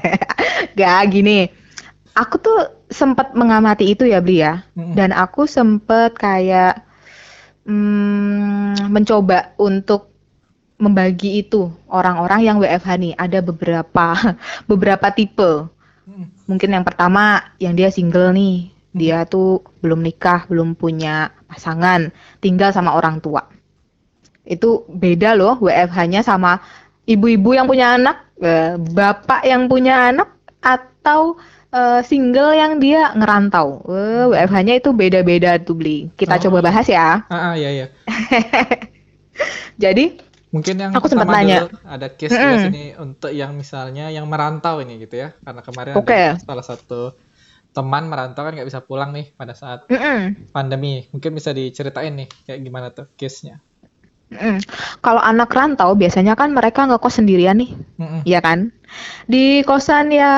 [0.78, 1.48] Gak gini.
[2.12, 4.64] Aku tuh sempat mengamati itu ya Bli ya.
[4.76, 4.92] Hmm.
[4.92, 6.84] Dan aku sempet kayak
[7.64, 10.17] hmm, mencoba untuk
[10.78, 13.14] membagi itu orang-orang yang WFH nih.
[13.18, 14.06] Ada beberapa
[14.70, 15.66] beberapa tipe.
[16.08, 16.26] Hmm.
[16.48, 22.08] Mungkin yang pertama yang dia single nih dia tuh belum nikah, belum punya pasangan,
[22.40, 23.44] tinggal sama orang tua.
[24.48, 26.58] Itu beda loh WFH-nya sama
[27.04, 31.38] ibu-ibu yang punya anak, eh, bapak yang punya anak, atau
[31.72, 33.84] uh, single yang dia ngerantau.
[33.86, 36.08] Uh, eh, WFH-nya itu beda-beda tuh beli.
[36.16, 36.42] Kita oh.
[36.48, 37.24] coba bahas ya.
[37.28, 37.86] Ah, ah iya iya.
[39.82, 42.60] Jadi mungkin yang aku sempat nanya ada case mm -hmm.
[42.68, 45.36] sini untuk yang misalnya yang merantau ini gitu ya.
[45.44, 46.36] Karena kemarin okay.
[46.36, 47.02] ada salah satu
[47.76, 50.20] teman merantau kan nggak bisa pulang nih pada saat mm -mm.
[50.52, 51.06] pandemi.
[51.12, 53.60] Mungkin bisa diceritain nih kayak gimana tuh case-nya.
[54.28, 54.60] Mm.
[55.00, 58.68] Kalau anak rantau biasanya kan mereka ngekos sendirian nih, mm ya kan?
[59.24, 60.32] Di kosan ya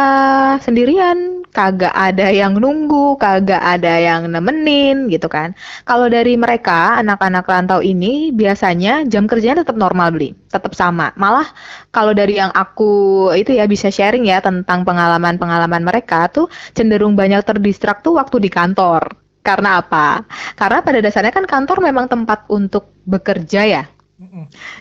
[0.62, 5.54] sendirian, kagak ada yang nunggu, kagak ada yang nemenin gitu kan.
[5.84, 11.10] Kalau dari mereka anak-anak rantau ini biasanya jam kerjanya tetap normal beli, tetap sama.
[11.18, 11.50] Malah
[11.90, 17.42] kalau dari yang aku itu ya bisa sharing ya tentang pengalaman-pengalaman mereka tuh cenderung banyak
[17.42, 20.24] terdistrak tuh waktu di kantor karena apa?
[20.54, 23.84] Karena pada dasarnya kan kantor memang tempat untuk bekerja ya.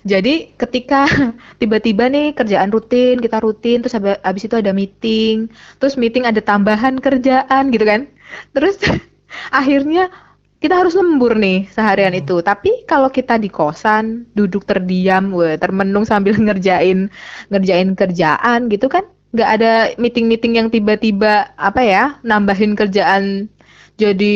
[0.04, 1.08] Jadi ketika
[1.62, 5.47] tiba-tiba nih kerjaan rutin, kita rutin, terus habis itu ada meeting,
[5.80, 8.12] terus meeting ada tambahan kerjaan gitu kan.
[8.52, 8.75] Terus
[9.60, 10.12] akhirnya
[10.60, 12.21] kita harus lembur nih seharian hmm.
[12.28, 12.36] itu.
[12.43, 17.08] Tapi kalau kita di kosan, duduk terdiam, we, termenung sambil ngerjain
[17.47, 23.47] ngerjain kerjaan gitu kan, nggak ada meeting-meeting yang tiba-tiba apa ya nambahin kerjaan
[23.95, 24.36] jadi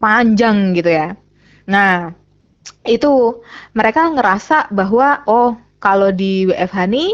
[0.00, 1.16] panjang gitu ya.
[1.64, 2.12] Nah,
[2.84, 3.40] itu
[3.72, 7.10] mereka ngerasa bahwa oh kalau di WFH nih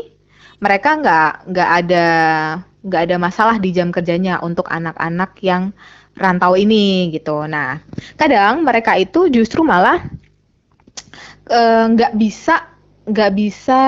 [0.62, 2.06] mereka nggak nggak ada
[2.80, 5.74] nggak ada masalah di jam kerjanya untuk anak-anak yang
[6.16, 7.44] rantau ini gitu.
[7.48, 7.80] Nah,
[8.16, 10.04] kadang mereka itu justru malah
[11.48, 12.56] eh, nggak uh, bisa
[13.08, 13.80] nggak bisa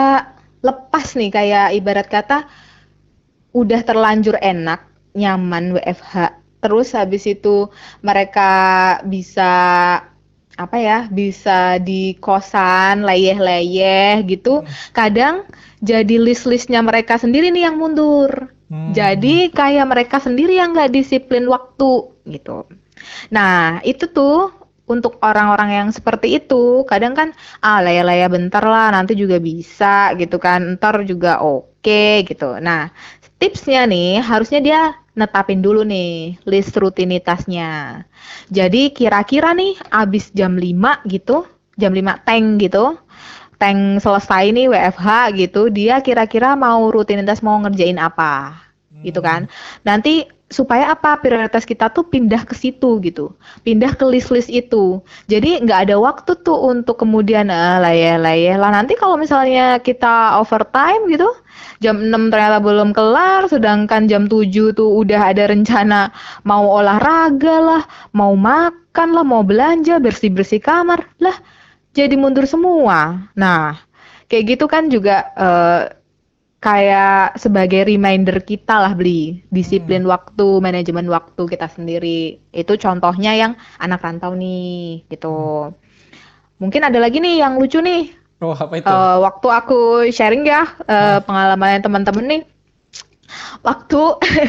[0.63, 2.47] lepas nih kayak ibarat kata
[3.53, 4.81] udah terlanjur enak
[5.13, 7.69] nyaman WFH terus habis itu
[8.01, 8.51] mereka
[9.05, 9.53] bisa
[10.61, 14.93] apa ya bisa di kosan leyeh-leyeh gitu hmm.
[14.93, 15.49] kadang
[15.81, 18.93] jadi list-listnya mereka sendiri nih yang mundur hmm.
[18.93, 22.69] jadi kayak mereka sendiri yang nggak disiplin waktu gitu
[23.33, 24.63] nah itu tuh
[24.93, 27.29] untuk orang-orang yang seperti itu, kadang kan
[27.65, 32.59] ah laya-laya bentar lah, nanti juga bisa gitu kan, ntar juga oke gitu.
[32.61, 32.93] Nah,
[33.43, 34.81] tipsnya nih harusnya dia
[35.19, 38.07] netapin dulu nih list rutinitasnya.
[38.55, 41.43] Jadi kira-kira nih abis jam 5 gitu,
[41.75, 42.95] jam 5 tank gitu,
[43.59, 48.63] tank selesai nih WFH gitu, dia kira-kira mau rutinitas mau ngerjain apa
[49.03, 49.51] gitu kan.
[49.51, 49.53] Hmm.
[49.83, 51.17] Nanti supaya apa?
[51.19, 53.33] Prioritas kita tuh pindah ke situ gitu.
[53.65, 55.01] Pindah ke list-list itu.
[55.27, 58.71] Jadi nggak ada waktu tuh untuk kemudian uh, layah-layah lah.
[58.71, 61.27] Nanti kalau misalnya kita overtime gitu
[61.83, 66.15] jam 6 ternyata belum kelar sedangkan jam 7 tuh udah ada rencana
[66.47, 67.83] mau olahraga lah
[68.15, 71.35] mau makan lah mau belanja bersih-bersih kamar lah.
[71.93, 73.29] Jadi mundur semua.
[73.35, 73.77] Nah
[74.31, 76.02] kayak gitu kan juga uh,
[76.63, 80.13] kayak sebagai reminder kita lah beli disiplin hmm.
[80.15, 85.75] waktu manajemen waktu kita sendiri itu contohnya yang anak rantau nih gitu hmm.
[86.63, 90.63] mungkin ada lagi nih yang lucu nih oh apa itu uh, waktu aku sharing ya
[90.87, 91.27] uh, hmm.
[91.27, 92.43] pengalaman teman-teman nih
[93.67, 94.03] waktu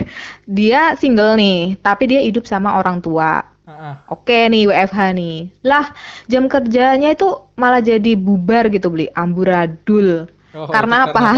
[0.62, 3.95] dia single nih tapi dia hidup sama orang tua uh-uh.
[4.12, 5.38] Oke nih WFH nih.
[5.63, 5.88] Lah,
[6.28, 11.33] jam kerjanya itu malah jadi bubar gitu beli amburadul Oh, karena apa?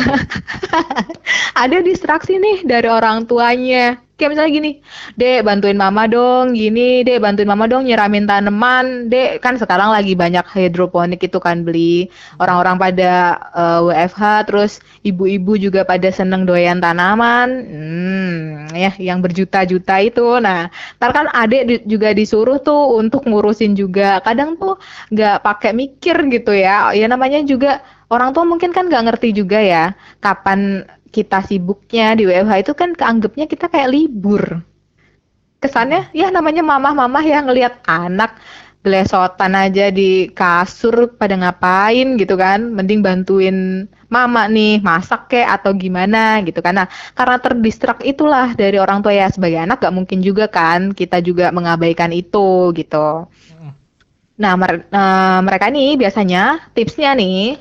[1.63, 3.95] ada distraksi nih dari orang tuanya.
[4.15, 4.71] Kayak misalnya gini,
[5.19, 9.11] Dek bantuin mama dong, gini, Dek bantuin mama dong nyiramin tanaman.
[9.11, 12.07] Dek kan sekarang lagi banyak hidroponik itu kan beli.
[12.39, 13.11] Orang-orang pada
[13.51, 17.47] uh, eh, WFH terus ibu-ibu juga pada seneng doyan tanaman.
[17.67, 20.39] Hmm, ya yang berjuta-juta itu.
[20.39, 24.23] Nah, ntar kan adek juga disuruh tuh untuk ngurusin juga.
[24.23, 24.79] Kadang tuh
[25.11, 26.95] nggak pakai mikir gitu ya.
[26.95, 32.27] Ya namanya juga orang tua mungkin kan nggak ngerti juga ya kapan kita sibuknya di
[32.27, 34.59] WFH itu kan keanggapnya kita kayak libur.
[35.63, 38.35] Kesannya ya namanya mamah-mamah yang ngelihat anak
[38.83, 42.67] gelesotan aja di kasur pada ngapain gitu kan.
[42.75, 48.99] Mending bantuin mama nih masak kek atau gimana gitu karena karena terdistrak itulah dari orang
[48.99, 49.31] tua ya.
[49.31, 53.31] Sebagai anak gak mungkin juga kan kita juga mengabaikan itu gitu.
[54.35, 57.55] Nah mer uh, mereka nih biasanya tipsnya nih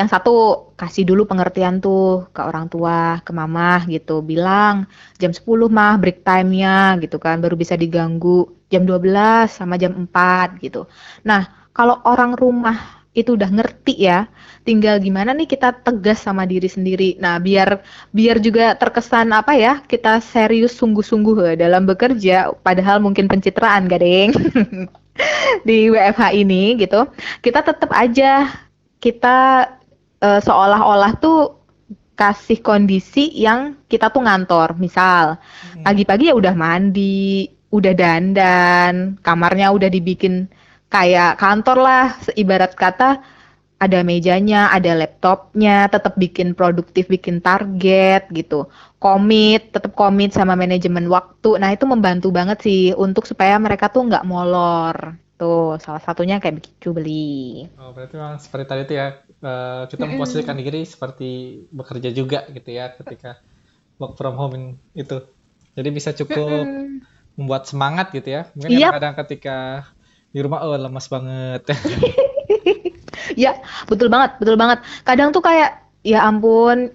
[0.00, 0.32] yang satu
[0.80, 4.88] kasih dulu pengertian tuh ke orang tua, ke mama gitu, bilang
[5.20, 10.64] jam 10 mah break time-nya gitu kan, baru bisa diganggu jam 12 sama jam 4
[10.64, 10.88] gitu.
[11.28, 14.30] Nah, kalau orang rumah itu udah ngerti ya,
[14.64, 17.20] tinggal gimana nih kita tegas sama diri sendiri.
[17.20, 17.84] Nah, biar
[18.14, 24.32] biar juga terkesan apa ya, kita serius sungguh-sungguh dalam bekerja, padahal mungkin pencitraan, gading.
[25.68, 27.04] di WFH ini gitu,
[27.44, 28.48] kita tetap aja
[29.00, 29.68] kita
[30.20, 31.60] uh, seolah-olah tuh
[32.16, 34.76] kasih kondisi yang kita tuh ngantor.
[34.76, 35.84] Misal hmm.
[35.84, 40.46] pagi-pagi ya udah mandi, udah dandan, kamarnya udah dibikin
[40.92, 42.06] kayak kantor lah,
[42.36, 43.22] ibarat kata
[43.80, 48.68] ada mejanya, ada laptopnya, tetap bikin produktif, bikin target gitu.
[49.00, 51.56] Komit, tetap komit sama manajemen waktu.
[51.56, 55.16] Nah itu membantu banget sih untuk supaya mereka tuh nggak molor.
[55.40, 57.64] Tuh salah satunya kayak begitu beli.
[57.80, 62.70] Oh berarti memang seperti tadi itu ya uh, kita memposisikan diri seperti bekerja juga gitu
[62.70, 63.40] ya ketika
[64.00, 65.24] work from home itu.
[65.76, 66.66] Jadi bisa cukup
[67.38, 68.42] membuat semangat gitu ya.
[68.56, 68.92] Mungkin yep.
[68.96, 69.88] kadang ketika
[70.30, 71.62] di rumah oh lemas banget.
[73.42, 74.84] ya, betul banget, betul banget.
[75.02, 76.90] Kadang tuh kayak ya ampun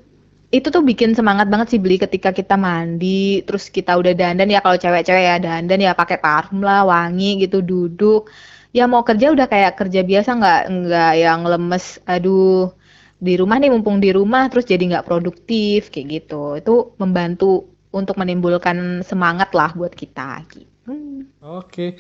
[0.54, 4.64] itu tuh bikin semangat banget sih beli ketika kita mandi terus kita udah dandan ya
[4.64, 8.32] kalau cewek-cewek ya dandan ya pakai parfum lah wangi gitu duduk
[8.76, 12.76] ya mau kerja udah kayak kerja biasa nggak nggak yang lemes aduh
[13.16, 18.20] di rumah nih mumpung di rumah terus jadi nggak produktif kayak gitu itu membantu untuk
[18.20, 20.92] menimbulkan semangat lah buat kita gitu.
[21.40, 21.96] Oke.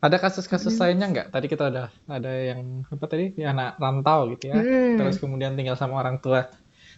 [0.00, 0.80] Ada kasus-kasus hmm.
[0.80, 1.28] lainnya nggak?
[1.28, 3.36] Tadi kita udah ada yang apa tadi?
[3.36, 4.56] Ya anak rantau gitu ya.
[4.56, 4.96] Hmm.
[4.96, 6.48] Terus kemudian tinggal sama orang tua.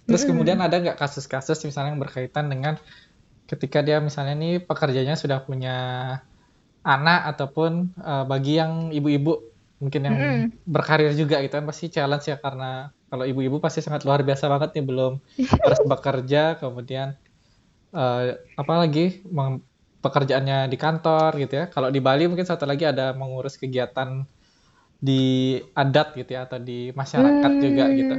[0.06, 0.30] Terus hmm.
[0.30, 2.78] kemudian ada nggak kasus-kasus misalnya yang berkaitan dengan
[3.50, 5.76] ketika dia misalnya nih pekerjanya sudah punya
[6.86, 9.42] anak ataupun uh, bagi yang ibu-ibu
[9.82, 10.64] mungkin yang mm.
[10.64, 14.78] berkarir juga gitu kan pasti challenge ya karena kalau ibu-ibu pasti sangat luar biasa banget
[14.78, 15.12] nih belum
[15.66, 17.18] harus bekerja kemudian
[17.90, 19.20] uh, apa lagi
[20.00, 24.22] pekerjaannya di kantor gitu ya kalau di Bali mungkin satu lagi ada mengurus kegiatan
[24.96, 27.60] di adat gitu ya atau di masyarakat mm.
[27.60, 28.16] juga gitu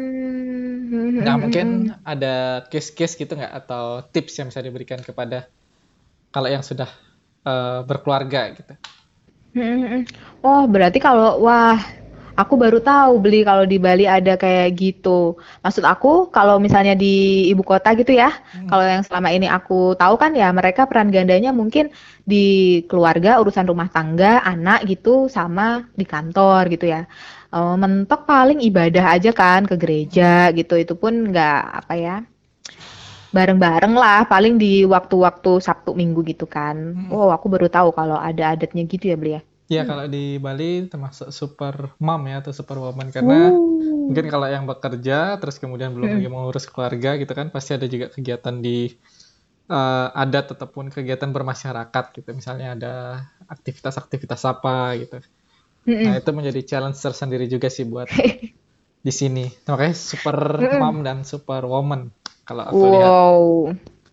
[1.24, 5.50] nah mungkin ada case-case gitu nggak atau tips yang bisa diberikan kepada
[6.32, 6.88] kalau yang sudah
[7.48, 8.74] uh, berkeluarga gitu.
[10.44, 11.80] Oh, berarti kalau wah
[12.38, 15.42] Aku baru tahu beli kalau di Bali ada kayak gitu.
[15.66, 18.70] Maksud aku kalau misalnya di ibu kota gitu ya, hmm.
[18.70, 21.90] kalau yang selama ini aku tahu kan ya mereka peran gandanya mungkin
[22.30, 27.10] di keluarga, urusan rumah tangga, anak gitu, sama di kantor gitu ya.
[27.50, 32.16] Uh, mentok paling ibadah aja kan ke gereja gitu, itu pun nggak apa ya
[33.38, 36.98] bareng-bareng lah paling di waktu-waktu Sabtu Minggu gitu kan.
[36.98, 37.14] Hmm.
[37.14, 39.42] Oh, aku baru tahu kalau ada adatnya gitu ya, Beli ya.
[39.68, 39.90] Iya, hmm.
[39.94, 44.08] kalau di Bali termasuk super mom ya atau super woman karena uh.
[44.08, 46.18] mungkin kalau yang bekerja terus kemudian belum hmm.
[46.18, 48.88] lagi mengurus keluarga gitu kan pasti ada juga kegiatan di
[49.68, 52.30] uh, adat ataupun kegiatan bermasyarakat gitu.
[52.32, 52.94] Misalnya ada
[53.52, 55.20] aktivitas-aktivitas apa gitu.
[55.88, 56.04] Hmm.
[56.12, 58.08] Nah, itu menjadi challenge tersendiri juga sih buat
[59.08, 59.52] di sini.
[59.68, 60.38] Makanya super
[60.80, 62.12] mom dan super woman
[62.48, 62.88] kalau aku wow.
[62.88, 63.12] lihat.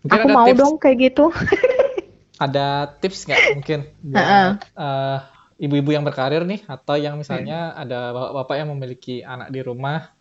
[0.05, 1.25] Mungkin aku mau tips, dong kayak gitu.
[2.45, 4.51] ada tips nggak mungkin buat uh.
[4.75, 5.17] Uh,
[5.55, 7.81] ibu-ibu yang berkarir nih atau yang misalnya hmm.
[7.87, 10.11] ada bapak-bapak yang memiliki anak di rumah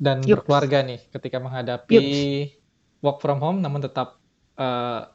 [0.00, 0.42] dan Yups.
[0.42, 3.04] berkeluarga nih ketika menghadapi Yups.
[3.04, 4.16] work from home namun tetap
[4.56, 5.06] uh,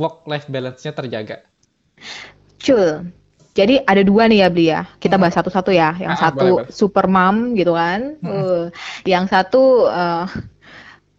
[0.00, 1.44] work life balance-nya terjaga.
[2.60, 3.12] Cul.
[3.56, 4.84] Jadi ada dua nih ya Bli ya.
[5.00, 5.22] Kita hmm.
[5.24, 5.96] bahas satu-satu ya.
[5.96, 6.72] Yang ah, satu boleh, boleh.
[6.76, 8.20] super mom gitu kan.
[8.20, 8.28] Hmm.
[8.28, 8.64] Uh,
[9.08, 10.28] yang satu uh,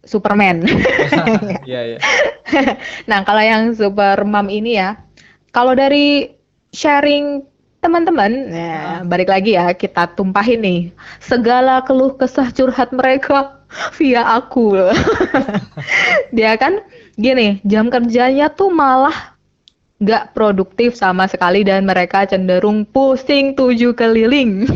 [0.08, 0.64] Superman.
[1.68, 1.98] Iya, iya.
[3.10, 4.96] Nah, kalau yang super mom ini ya,
[5.52, 6.32] kalau dari
[6.72, 7.44] sharing
[7.78, 10.80] teman-teman, ya, balik lagi ya kita tumpahin nih
[11.22, 13.62] segala keluh kesah curhat mereka
[13.94, 14.74] via aku.
[16.36, 16.82] Dia kan
[17.20, 19.37] gini, jam kerjanya tuh malah
[19.98, 24.66] nggak produktif sama sekali dan mereka cenderung pusing tujuh keliling.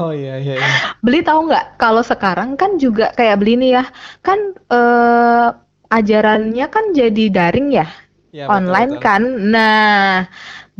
[0.00, 0.56] Oh iya iya.
[0.56, 0.68] iya.
[1.04, 1.76] beli tahu nggak?
[1.76, 3.84] Kalau sekarang kan juga kayak beli nih ya,
[4.24, 5.48] kan eh,
[5.92, 7.86] ajarannya kan jadi daring ya,
[8.32, 9.04] ya online betul.
[9.04, 9.22] kan.
[9.52, 10.24] Nah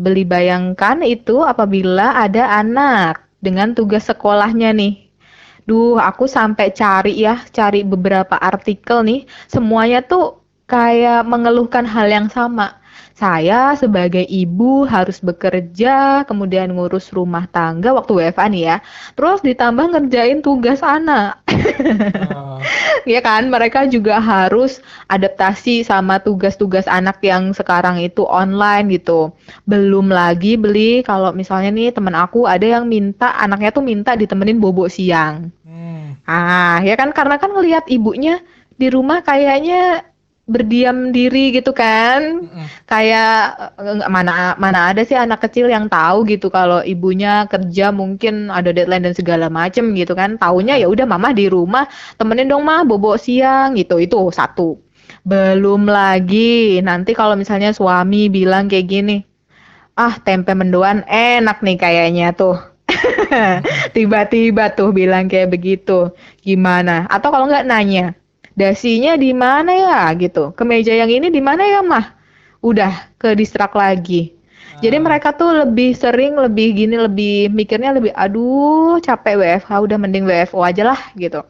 [0.01, 5.13] Beli bayangkan itu apabila ada anak dengan tugas sekolahnya nih.
[5.69, 9.29] Duh, aku sampai cari ya, cari beberapa artikel nih.
[9.45, 12.80] Semuanya tuh kayak mengeluhkan hal yang sama
[13.21, 18.77] saya sebagai ibu harus bekerja, kemudian ngurus rumah tangga waktu WFA nih ya.
[19.13, 21.37] Terus ditambah ngerjain tugas anak.
[21.45, 22.57] Uh.
[23.13, 24.81] ya kan, mereka juga harus
[25.13, 29.37] adaptasi sama tugas-tugas anak yang sekarang itu online gitu.
[29.69, 34.57] Belum lagi beli kalau misalnya nih temen aku ada yang minta anaknya tuh minta ditemenin
[34.57, 35.53] bobo siang.
[35.69, 36.17] Hmm.
[36.25, 38.41] Ah, ya kan karena kan ngelihat ibunya
[38.81, 40.09] di rumah kayaknya
[40.51, 42.43] berdiam diri gitu kan.
[42.43, 42.67] Mm-hmm.
[42.91, 43.35] kayak
[43.79, 48.75] eh, mana mana ada sih anak kecil yang tahu gitu kalau ibunya kerja mungkin ada
[48.75, 50.35] deadline dan segala macem gitu kan.
[50.37, 51.87] Taunya ya udah mama di rumah
[52.19, 54.03] temenin dong mah bobo siang gitu.
[54.03, 54.77] Itu satu.
[55.23, 59.17] Belum lagi nanti kalau misalnya suami bilang kayak gini
[60.01, 62.59] ah tempe mendoan enak nih kayaknya tuh.
[63.95, 66.11] Tiba-tiba tuh bilang kayak begitu.
[66.43, 67.07] Gimana?
[67.07, 68.20] Atau kalau nggak nanya
[68.55, 72.15] dasinya di mana ya gitu kemeja yang ini di mana ya mah
[72.61, 74.35] udah ke distrak lagi
[74.81, 75.03] jadi ah.
[75.03, 80.61] mereka tuh lebih sering lebih gini lebih mikirnya lebih aduh capek WFH udah mending WFO
[80.61, 81.41] aja lah gitu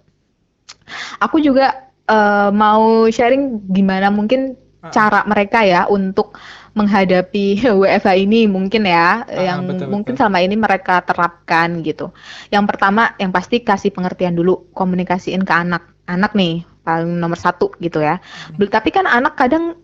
[1.18, 4.90] aku juga uh, mau sharing gimana mungkin ah.
[4.90, 6.38] cara mereka ya untuk
[6.74, 10.20] menghadapi WFH ini mungkin ya ah, yang betul, mungkin betul.
[10.22, 12.14] selama ini mereka terapkan gitu.
[12.50, 15.82] Yang pertama yang pasti kasih pengertian dulu, komunikasiin ke anak.
[16.06, 18.18] Anak nih paling nomor satu gitu ya.
[18.20, 18.66] Hmm.
[18.66, 19.78] Tapi kan anak kadang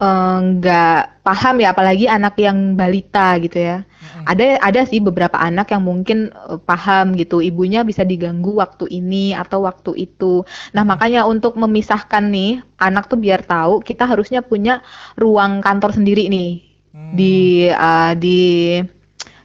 [0.00, 3.76] eh, nggak uh, paham ya, apalagi anak yang balita gitu ya.
[3.84, 4.24] Hmm.
[4.28, 9.32] Ada ada sih beberapa anak yang mungkin uh, paham gitu, ibunya bisa diganggu waktu ini
[9.32, 10.44] atau waktu itu.
[10.76, 10.90] Nah hmm.
[10.90, 14.84] makanya untuk memisahkan nih anak tuh biar tahu kita harusnya punya
[15.16, 17.12] ruang kantor sendiri nih hmm.
[17.18, 18.40] di uh, di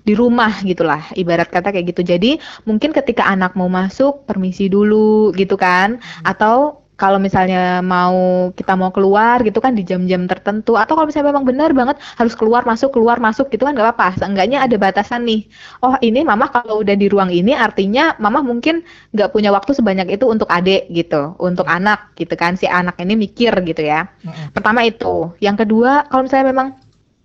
[0.10, 5.30] di rumah gitulah ibarat kata kayak gitu jadi mungkin ketika anak mau masuk permisi dulu
[5.38, 6.26] gitu kan hmm.
[6.26, 11.32] atau kalau misalnya mau kita mau keluar gitu kan di jam-jam tertentu atau kalau misalnya
[11.32, 14.20] memang benar banget harus keluar masuk keluar masuk gitu kan nggak apa-apa.
[14.20, 15.48] Seenggaknya ada batasan nih.
[15.80, 18.84] Oh ini mama kalau udah di ruang ini artinya mama mungkin
[19.16, 22.60] nggak punya waktu sebanyak itu untuk adik gitu untuk anak gitu kan.
[22.60, 24.12] Si anak ini mikir gitu ya.
[24.52, 25.32] Pertama itu.
[25.40, 26.68] Yang kedua kalau misalnya memang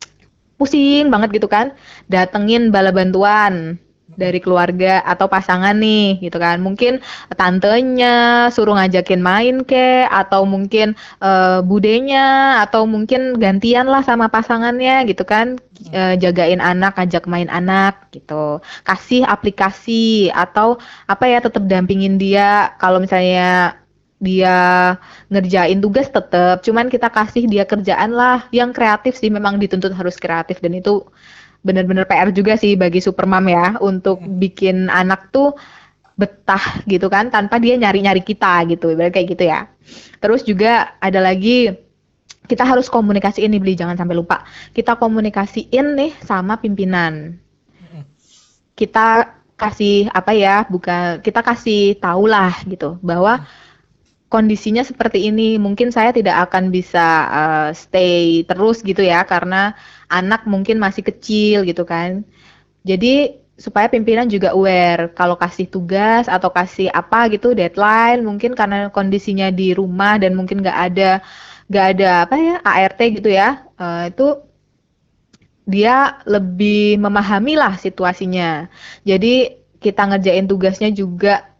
[0.62, 1.74] pusing banget gitu kan
[2.06, 6.60] datengin bala bantuan dari keluarga atau pasangan nih gitu kan.
[6.60, 7.00] Mungkin
[7.34, 10.92] tantenya suruh ngajakin main ke atau mungkin
[11.24, 15.58] uh, budenya atau mungkin gantian lah sama pasangannya gitu kan.
[15.90, 18.62] Uh, jagain anak ajak main anak gitu.
[18.86, 20.78] Kasih aplikasi atau
[21.10, 22.76] apa ya tetap dampingin dia.
[22.78, 23.80] Kalau misalnya
[24.22, 24.56] dia
[25.28, 28.46] ngerjain tugas tetap cuman kita kasih dia kerjaan lah.
[28.54, 30.62] Yang kreatif sih memang dituntut harus kreatif.
[30.62, 31.04] Dan itu
[31.64, 35.56] bener-bener PR juga sih bagi supermom ya untuk bikin anak tuh
[36.14, 39.66] betah gitu kan tanpa dia nyari-nyari kita gitu ibarat kayak gitu ya.
[40.22, 41.72] Terus juga ada lagi
[42.44, 44.44] kita harus komunikasiin nih beli jangan sampai lupa.
[44.76, 47.40] Kita komunikasiin nih sama pimpinan.
[48.76, 53.46] Kita kasih apa ya bukan kita kasih tahu lah gitu bahwa
[54.32, 59.76] kondisinya seperti ini mungkin saya tidak akan bisa uh, stay terus gitu ya karena
[60.10, 62.26] anak mungkin masih kecil gitu kan.
[62.84, 68.90] Jadi supaya pimpinan juga aware kalau kasih tugas atau kasih apa gitu deadline mungkin karena
[68.90, 71.22] kondisinya di rumah dan mungkin nggak ada
[71.70, 74.42] nggak ada apa ya ART gitu ya uh, itu
[75.64, 78.68] dia lebih memahami lah situasinya.
[79.00, 81.53] Jadi kita ngerjain tugasnya juga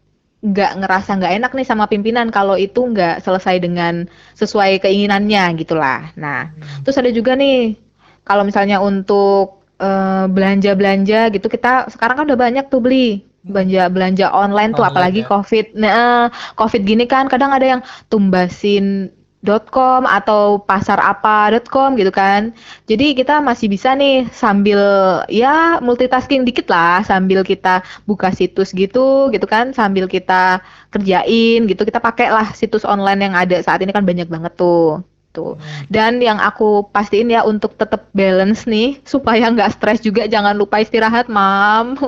[0.44, 4.04] nggak ngerasa nggak enak nih sama pimpinan kalau itu nggak selesai dengan
[4.36, 6.12] sesuai keinginannya gitulah.
[6.20, 6.84] Nah, hmm.
[6.84, 7.80] terus ada juga nih
[8.28, 14.26] kalau misalnya untuk uh, belanja-belanja gitu kita sekarang kan udah banyak tuh beli belanja belanja
[14.32, 15.28] online tuh apalagi ya.
[15.28, 19.12] covid nah covid gini kan kadang ada yang tumbasin
[19.44, 22.50] .com atau pasar apa.com gitu kan.
[22.90, 24.80] Jadi kita masih bisa nih sambil
[25.28, 31.82] ya multitasking dikit lah sambil kita buka situs gitu gitu kan sambil kita kerjain gitu
[31.84, 35.58] kita pakai lah situs online yang ada saat ini kan banyak banget tuh gitu.
[35.90, 40.78] Dan yang aku pastiin ya untuk tetap balance nih supaya nggak stres juga jangan lupa
[40.78, 41.98] istirahat, mam.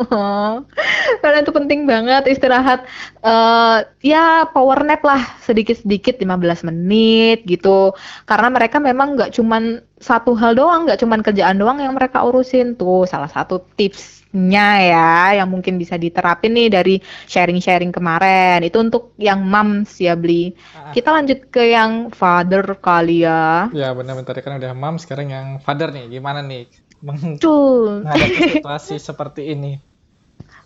[1.27, 2.87] Karena itu penting banget istirahat.
[3.27, 7.91] Uh, ya power nap lah sedikit-sedikit 15 menit gitu.
[8.31, 12.79] Karena mereka memang nggak cuman satu hal doang, nggak cuman kerjaan doang yang mereka urusin
[12.79, 13.11] tuh.
[13.11, 18.61] Salah satu tips nya ya yang mungkin bisa diterapin nih dari sharing-sharing kemarin.
[18.61, 20.93] Itu untuk yang moms ya beli ah.
[20.93, 23.73] kita lanjut ke yang father kali ya.
[23.73, 26.13] Ya benar-benar kan udah mom sekarang yang father nih.
[26.13, 26.69] Gimana nih?
[27.01, 29.73] Menghadapi situasi seperti ini.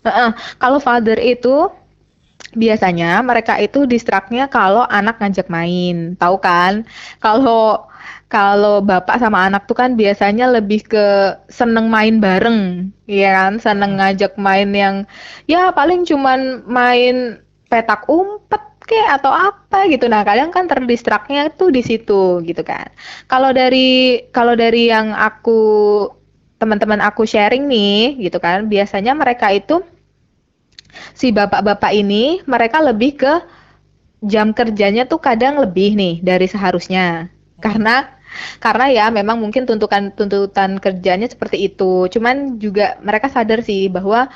[0.01, 1.69] Uh, kalau father itu
[2.55, 6.83] biasanya mereka itu distraktnya kalau anak ngajak main tahu kan
[7.23, 7.87] kalau
[8.31, 13.59] kalau bapak sama anak tuh kan biasanya lebih ke seneng main bareng, ya kan?
[13.59, 14.95] Seneng ngajak main yang
[15.51, 20.07] ya paling cuman main petak umpet kayak atau apa gitu.
[20.07, 22.87] Nah, kadang kan terdistraknya tuh di situ gitu kan.
[23.27, 25.59] Kalau dari kalau dari yang aku
[26.55, 29.83] teman-teman aku sharing nih gitu kan, biasanya mereka itu
[31.15, 33.33] si bapak-bapak ini mereka lebih ke
[34.21, 37.29] jam kerjanya tuh kadang lebih nih dari seharusnya.
[37.61, 38.17] Karena
[38.63, 42.07] karena ya memang mungkin tuntutan tuntutan kerjanya seperti itu.
[42.07, 44.29] Cuman juga mereka sadar sih bahwa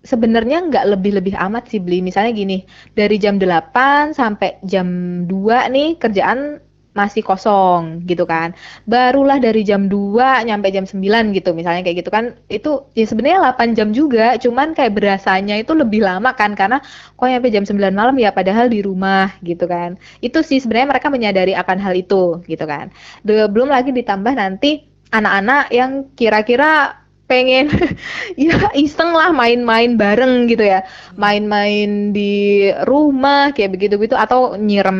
[0.00, 2.00] sebenarnya nggak lebih-lebih amat sih beli.
[2.00, 2.64] Misalnya gini,
[2.96, 4.88] dari jam 8 sampai jam
[5.28, 8.50] 2 nih kerjaan masih kosong gitu kan.
[8.82, 12.34] Barulah dari jam 2 nyampe jam 9 gitu misalnya kayak gitu kan.
[12.50, 16.82] Itu ya sebenarnya 8 jam juga, cuman kayak berasanya itu lebih lama kan karena
[17.14, 19.94] kok nyampe jam 9 malam ya padahal di rumah gitu kan.
[20.18, 22.90] Itu sih sebenarnya mereka menyadari akan hal itu gitu kan.
[23.22, 27.70] Belum lagi ditambah nanti anak-anak yang kira-kira pengen
[28.34, 30.82] ya iseng lah main-main bareng gitu ya.
[31.14, 34.98] Main-main di rumah kayak begitu-begitu atau nyirem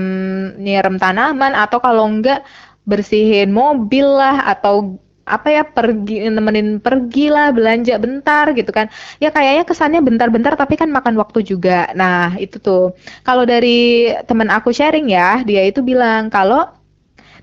[0.62, 1.52] nyirem tanaman.
[1.58, 2.46] Atau kalau enggak
[2.86, 4.46] bersihin mobil lah.
[4.46, 8.86] Atau apa ya pergi nemenin pergi lah belanja bentar gitu kan.
[9.22, 11.90] Ya kayaknya kesannya bentar-bentar tapi kan makan waktu juga.
[11.98, 12.94] Nah itu tuh.
[13.26, 16.79] Kalau dari teman aku sharing ya dia itu bilang kalau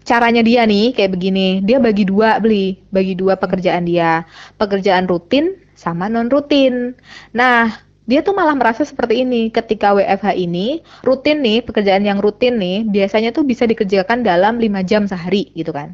[0.07, 1.59] caranya dia nih kayak begini.
[1.67, 4.23] Dia bagi dua beli bagi dua pekerjaan dia.
[4.55, 6.97] Pekerjaan rutin sama non rutin
[7.35, 7.69] nah
[8.07, 9.51] dia tuh malah merasa seperti ini.
[9.51, 14.79] Ketika WFH ini rutin nih pekerjaan yang rutin nih biasanya tuh bisa dikerjakan dalam lima
[14.87, 15.91] jam sehari gitu kan.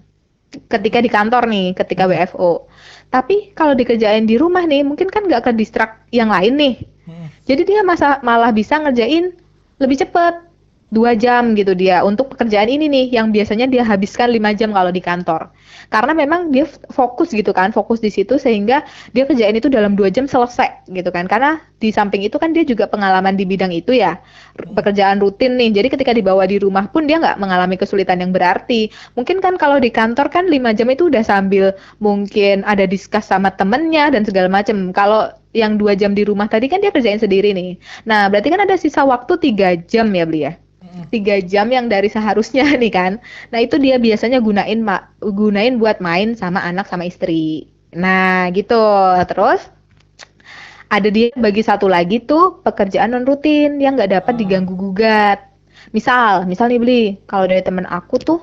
[0.70, 2.70] Ketika di kantor nih ketika WFO
[3.10, 6.76] tapi kalau dikerjain di rumah nih mungkin kan nggak ke distrak yang lain nih.
[7.04, 7.28] Hmm.
[7.44, 9.36] jadi dia masa malah bisa ngerjain
[9.76, 10.53] lebih cepet
[10.94, 14.94] dua jam gitu dia untuk pekerjaan ini nih yang biasanya dia habiskan lima jam kalau
[14.94, 15.50] di kantor.
[15.90, 18.86] Karena memang dia fokus gitu kan fokus di situ sehingga
[19.18, 21.26] dia kerjain itu dalam dua jam selesai gitu kan.
[21.26, 24.22] Karena di samping itu kan dia juga pengalaman di bidang itu ya
[24.78, 25.74] pekerjaan rutin nih.
[25.74, 28.94] Jadi ketika dibawa di rumah pun dia nggak mengalami kesulitan yang berarti.
[29.18, 33.50] Mungkin kan kalau di kantor kan lima jam itu udah sambil mungkin ada diskus sama
[33.50, 37.54] temennya dan segala macam kalau yang dua jam di rumah tadi kan dia kerjain sendiri
[37.54, 37.82] nih.
[38.06, 40.63] Nah berarti kan ada sisa waktu tiga jam ya beli ya
[41.10, 43.12] tiga jam yang dari seharusnya nih kan.
[43.52, 47.70] Nah itu dia biasanya gunain ma gunain buat main sama anak sama istri.
[47.96, 48.78] Nah gitu.
[49.30, 49.62] Terus
[50.94, 55.42] ada dia bagi satu lagi tuh pekerjaan non rutin yang nggak dapat diganggu gugat.
[55.92, 58.40] Misal, misal nih beli, kalau dari temen aku tuh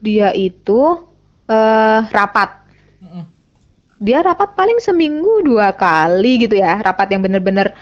[0.00, 1.06] dia itu
[1.48, 2.64] uh, rapat.
[4.04, 7.72] dia rapat paling seminggu dua kali gitu ya rapat yang bener-bener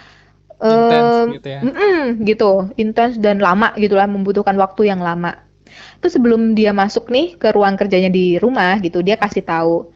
[0.67, 1.59] Intens gitu ya.
[1.65, 2.71] mm-mm, gitu.
[2.79, 5.35] Intens dan lama gitulah membutuhkan waktu yang lama.
[5.99, 9.89] Itu sebelum dia masuk nih ke ruang kerjanya di rumah gitu dia kasih tahu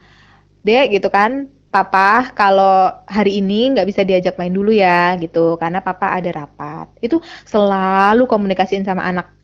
[0.65, 5.55] dek gitu kan papa kalau hari ini nggak bisa diajak main dulu ya gitu.
[5.61, 6.87] Karena papa ada rapat.
[7.03, 9.36] Itu selalu komunikasiin sama anak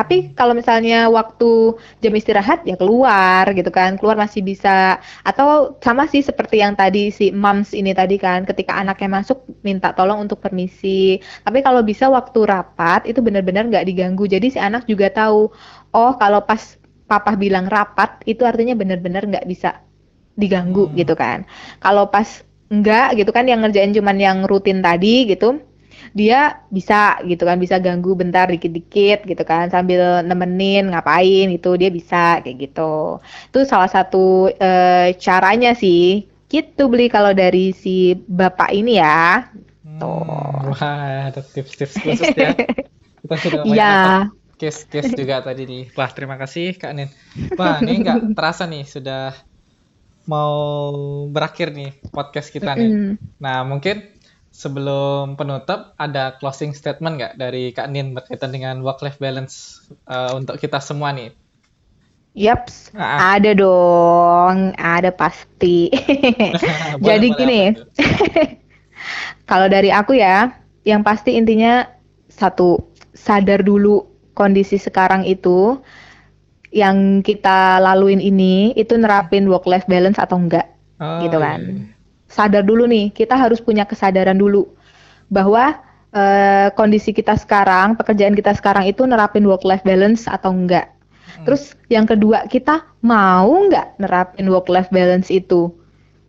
[0.00, 3.90] tapi kalau misalnya waktu jam istirahat ya keluar gitu kan.
[4.00, 4.96] Keluar masih bisa.
[5.28, 8.48] Atau sama sih seperti yang tadi si moms ini tadi kan.
[8.48, 11.20] Ketika anaknya masuk minta tolong untuk permisi.
[11.44, 14.24] Tapi kalau bisa waktu rapat itu benar-benar nggak diganggu.
[14.24, 15.52] Jadi si anak juga tahu
[15.92, 16.62] oh kalau pas
[17.10, 19.82] papa bilang rapat itu artinya benar-benar nggak bisa
[20.38, 20.96] diganggu Hmm.
[21.00, 21.44] gitu kan.
[21.82, 22.28] Kalau pas
[22.70, 25.58] enggak gitu kan yang ngerjain cuman yang rutin tadi gitu,
[26.10, 31.90] dia bisa gitu kan bisa ganggu bentar dikit-dikit gitu kan sambil nemenin ngapain gitu dia
[31.90, 33.22] bisa kayak gitu.
[33.52, 36.26] Itu salah satu eh, caranya sih.
[36.50, 39.46] Gitu beli kalau dari si bapak ini ya.
[40.00, 40.10] Tuh.
[40.10, 42.56] Hmm, wah, ada tips-tips khusus ya.
[43.22, 45.84] Kita sudah dapat case-case juga tadi nih.
[45.96, 47.08] Wah, terima kasih Kak Nin.
[47.56, 49.32] Wah, ini nggak terasa nih sudah
[50.28, 50.52] mau
[51.32, 52.90] berakhir nih podcast kita nih.
[52.92, 53.12] Mm-mm.
[53.40, 54.04] Nah, mungkin
[54.62, 59.54] sebelum penutup ada closing statement nggak dari Kak Nin berkaitan dengan work-life balance
[60.14, 61.32] eh, untuk kita semua nih?
[62.36, 65.90] Yaps, Ah, ada dong, ada pasti.
[67.02, 67.62] boleh, Jadi boleh gini?
[69.50, 70.54] Kalau dari aku ya,
[70.86, 71.88] yang pasti intinya
[72.30, 72.78] satu,
[73.16, 74.06] sadar dulu
[74.38, 75.82] kondisi sekarang itu
[76.70, 81.60] yang kita laluin ini itu nerapin work life balance atau enggak Oh, gitu kan.
[81.64, 81.99] iya.
[82.30, 84.70] Sadar dulu nih, kita harus punya kesadaran dulu
[85.26, 85.82] bahwa
[86.14, 90.94] eh, kondisi kita sekarang, pekerjaan kita sekarang itu nerapin work life balance atau enggak.
[90.94, 91.44] Hmm.
[91.50, 95.74] Terus yang kedua, kita mau nggak nerapin work life balance itu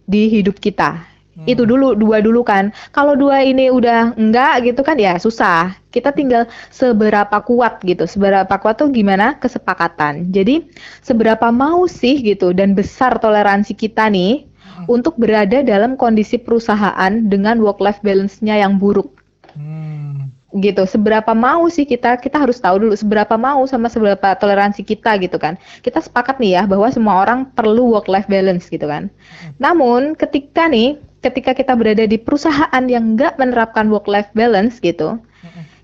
[0.09, 1.05] di hidup kita?
[1.31, 1.47] Hmm.
[1.47, 2.75] Itu dulu, dua dulu kan.
[2.91, 5.73] Kalau dua ini udah enggak gitu kan ya susah.
[5.87, 8.03] Kita tinggal seberapa kuat gitu.
[8.03, 9.39] Seberapa kuat tuh gimana?
[9.39, 10.27] Kesepakatan.
[10.33, 10.67] Jadi
[10.99, 14.50] seberapa mau sih gitu dan besar toleransi kita nih
[14.87, 19.19] untuk berada dalam kondisi perusahaan dengan work life balance-nya yang buruk
[19.51, 20.31] Hmm.
[20.55, 20.83] gitu.
[20.87, 25.35] Seberapa mau sih kita kita harus tahu dulu seberapa mau sama seberapa toleransi kita gitu
[25.35, 25.59] kan.
[25.83, 29.11] Kita sepakat nih ya bahwa semua orang perlu work life balance gitu kan.
[29.59, 35.19] Namun ketika nih ketika kita berada di perusahaan yang nggak menerapkan work life balance gitu,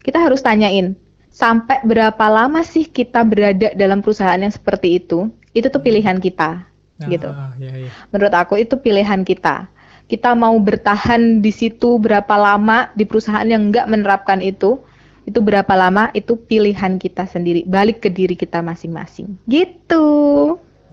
[0.03, 0.95] kita harus tanyain
[1.27, 5.27] sampai berapa lama sih kita berada dalam perusahaan yang seperti itu.
[5.51, 6.63] Itu tuh pilihan kita
[7.05, 7.29] gitu.
[7.29, 7.91] Ah, iya, iya.
[8.09, 9.69] Menurut aku itu pilihan kita.
[10.07, 14.81] Kita mau bertahan di situ berapa lama di perusahaan yang nggak menerapkan itu,
[15.27, 17.67] itu berapa lama itu pilihan kita sendiri.
[17.67, 19.35] Balik ke diri kita masing-masing.
[19.45, 20.07] Gitu.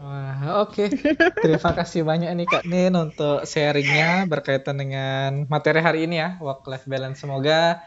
[0.03, 0.91] Wah, oke.
[1.41, 6.67] Terima kasih banyak nih Kak Nin untuk sharingnya berkaitan dengan materi hari ini ya, work
[6.69, 7.23] life balance.
[7.23, 7.81] Semoga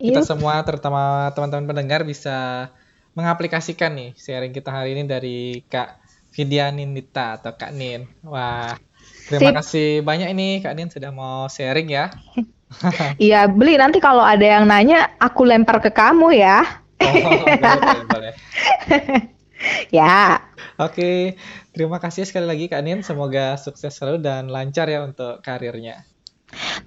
[0.00, 0.26] kita Yup.
[0.26, 2.72] semua terutama teman-teman pendengar bisa
[3.12, 5.99] mengaplikasikan nih sharing kita hari ini dari Kak
[6.30, 8.06] Vidyanindita atau Kak Nin.
[8.22, 8.78] Wah,
[9.26, 9.58] terima Sip.
[9.62, 12.10] kasih banyak ini Kak Nin sudah mau sharing ya.
[13.18, 16.62] Iya, beli nanti kalau ada yang nanya aku lempar ke kamu ya.
[17.02, 18.34] Oh, boleh.
[19.92, 20.40] Ya.
[20.80, 21.36] Oke,
[21.76, 23.04] terima kasih sekali lagi Kak Nin.
[23.04, 26.08] Semoga sukses selalu dan lancar ya untuk karirnya.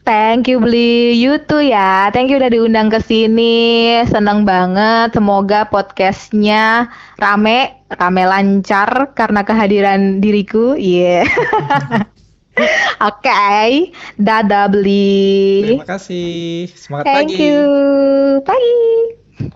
[0.03, 2.11] Thank you beli you too ya.
[2.11, 3.99] Thank you udah diundang ke sini.
[4.05, 5.16] Seneng banget.
[5.16, 10.76] Semoga podcastnya rame, rame lancar karena kehadiran diriku.
[10.76, 11.24] Iya.
[13.09, 13.89] Oke,
[14.20, 15.66] dadah beli.
[15.66, 16.70] Terima kasih.
[16.78, 17.41] Semangat Thank pagi.
[17.41, 17.57] you.
[18.45, 19.22] Bye.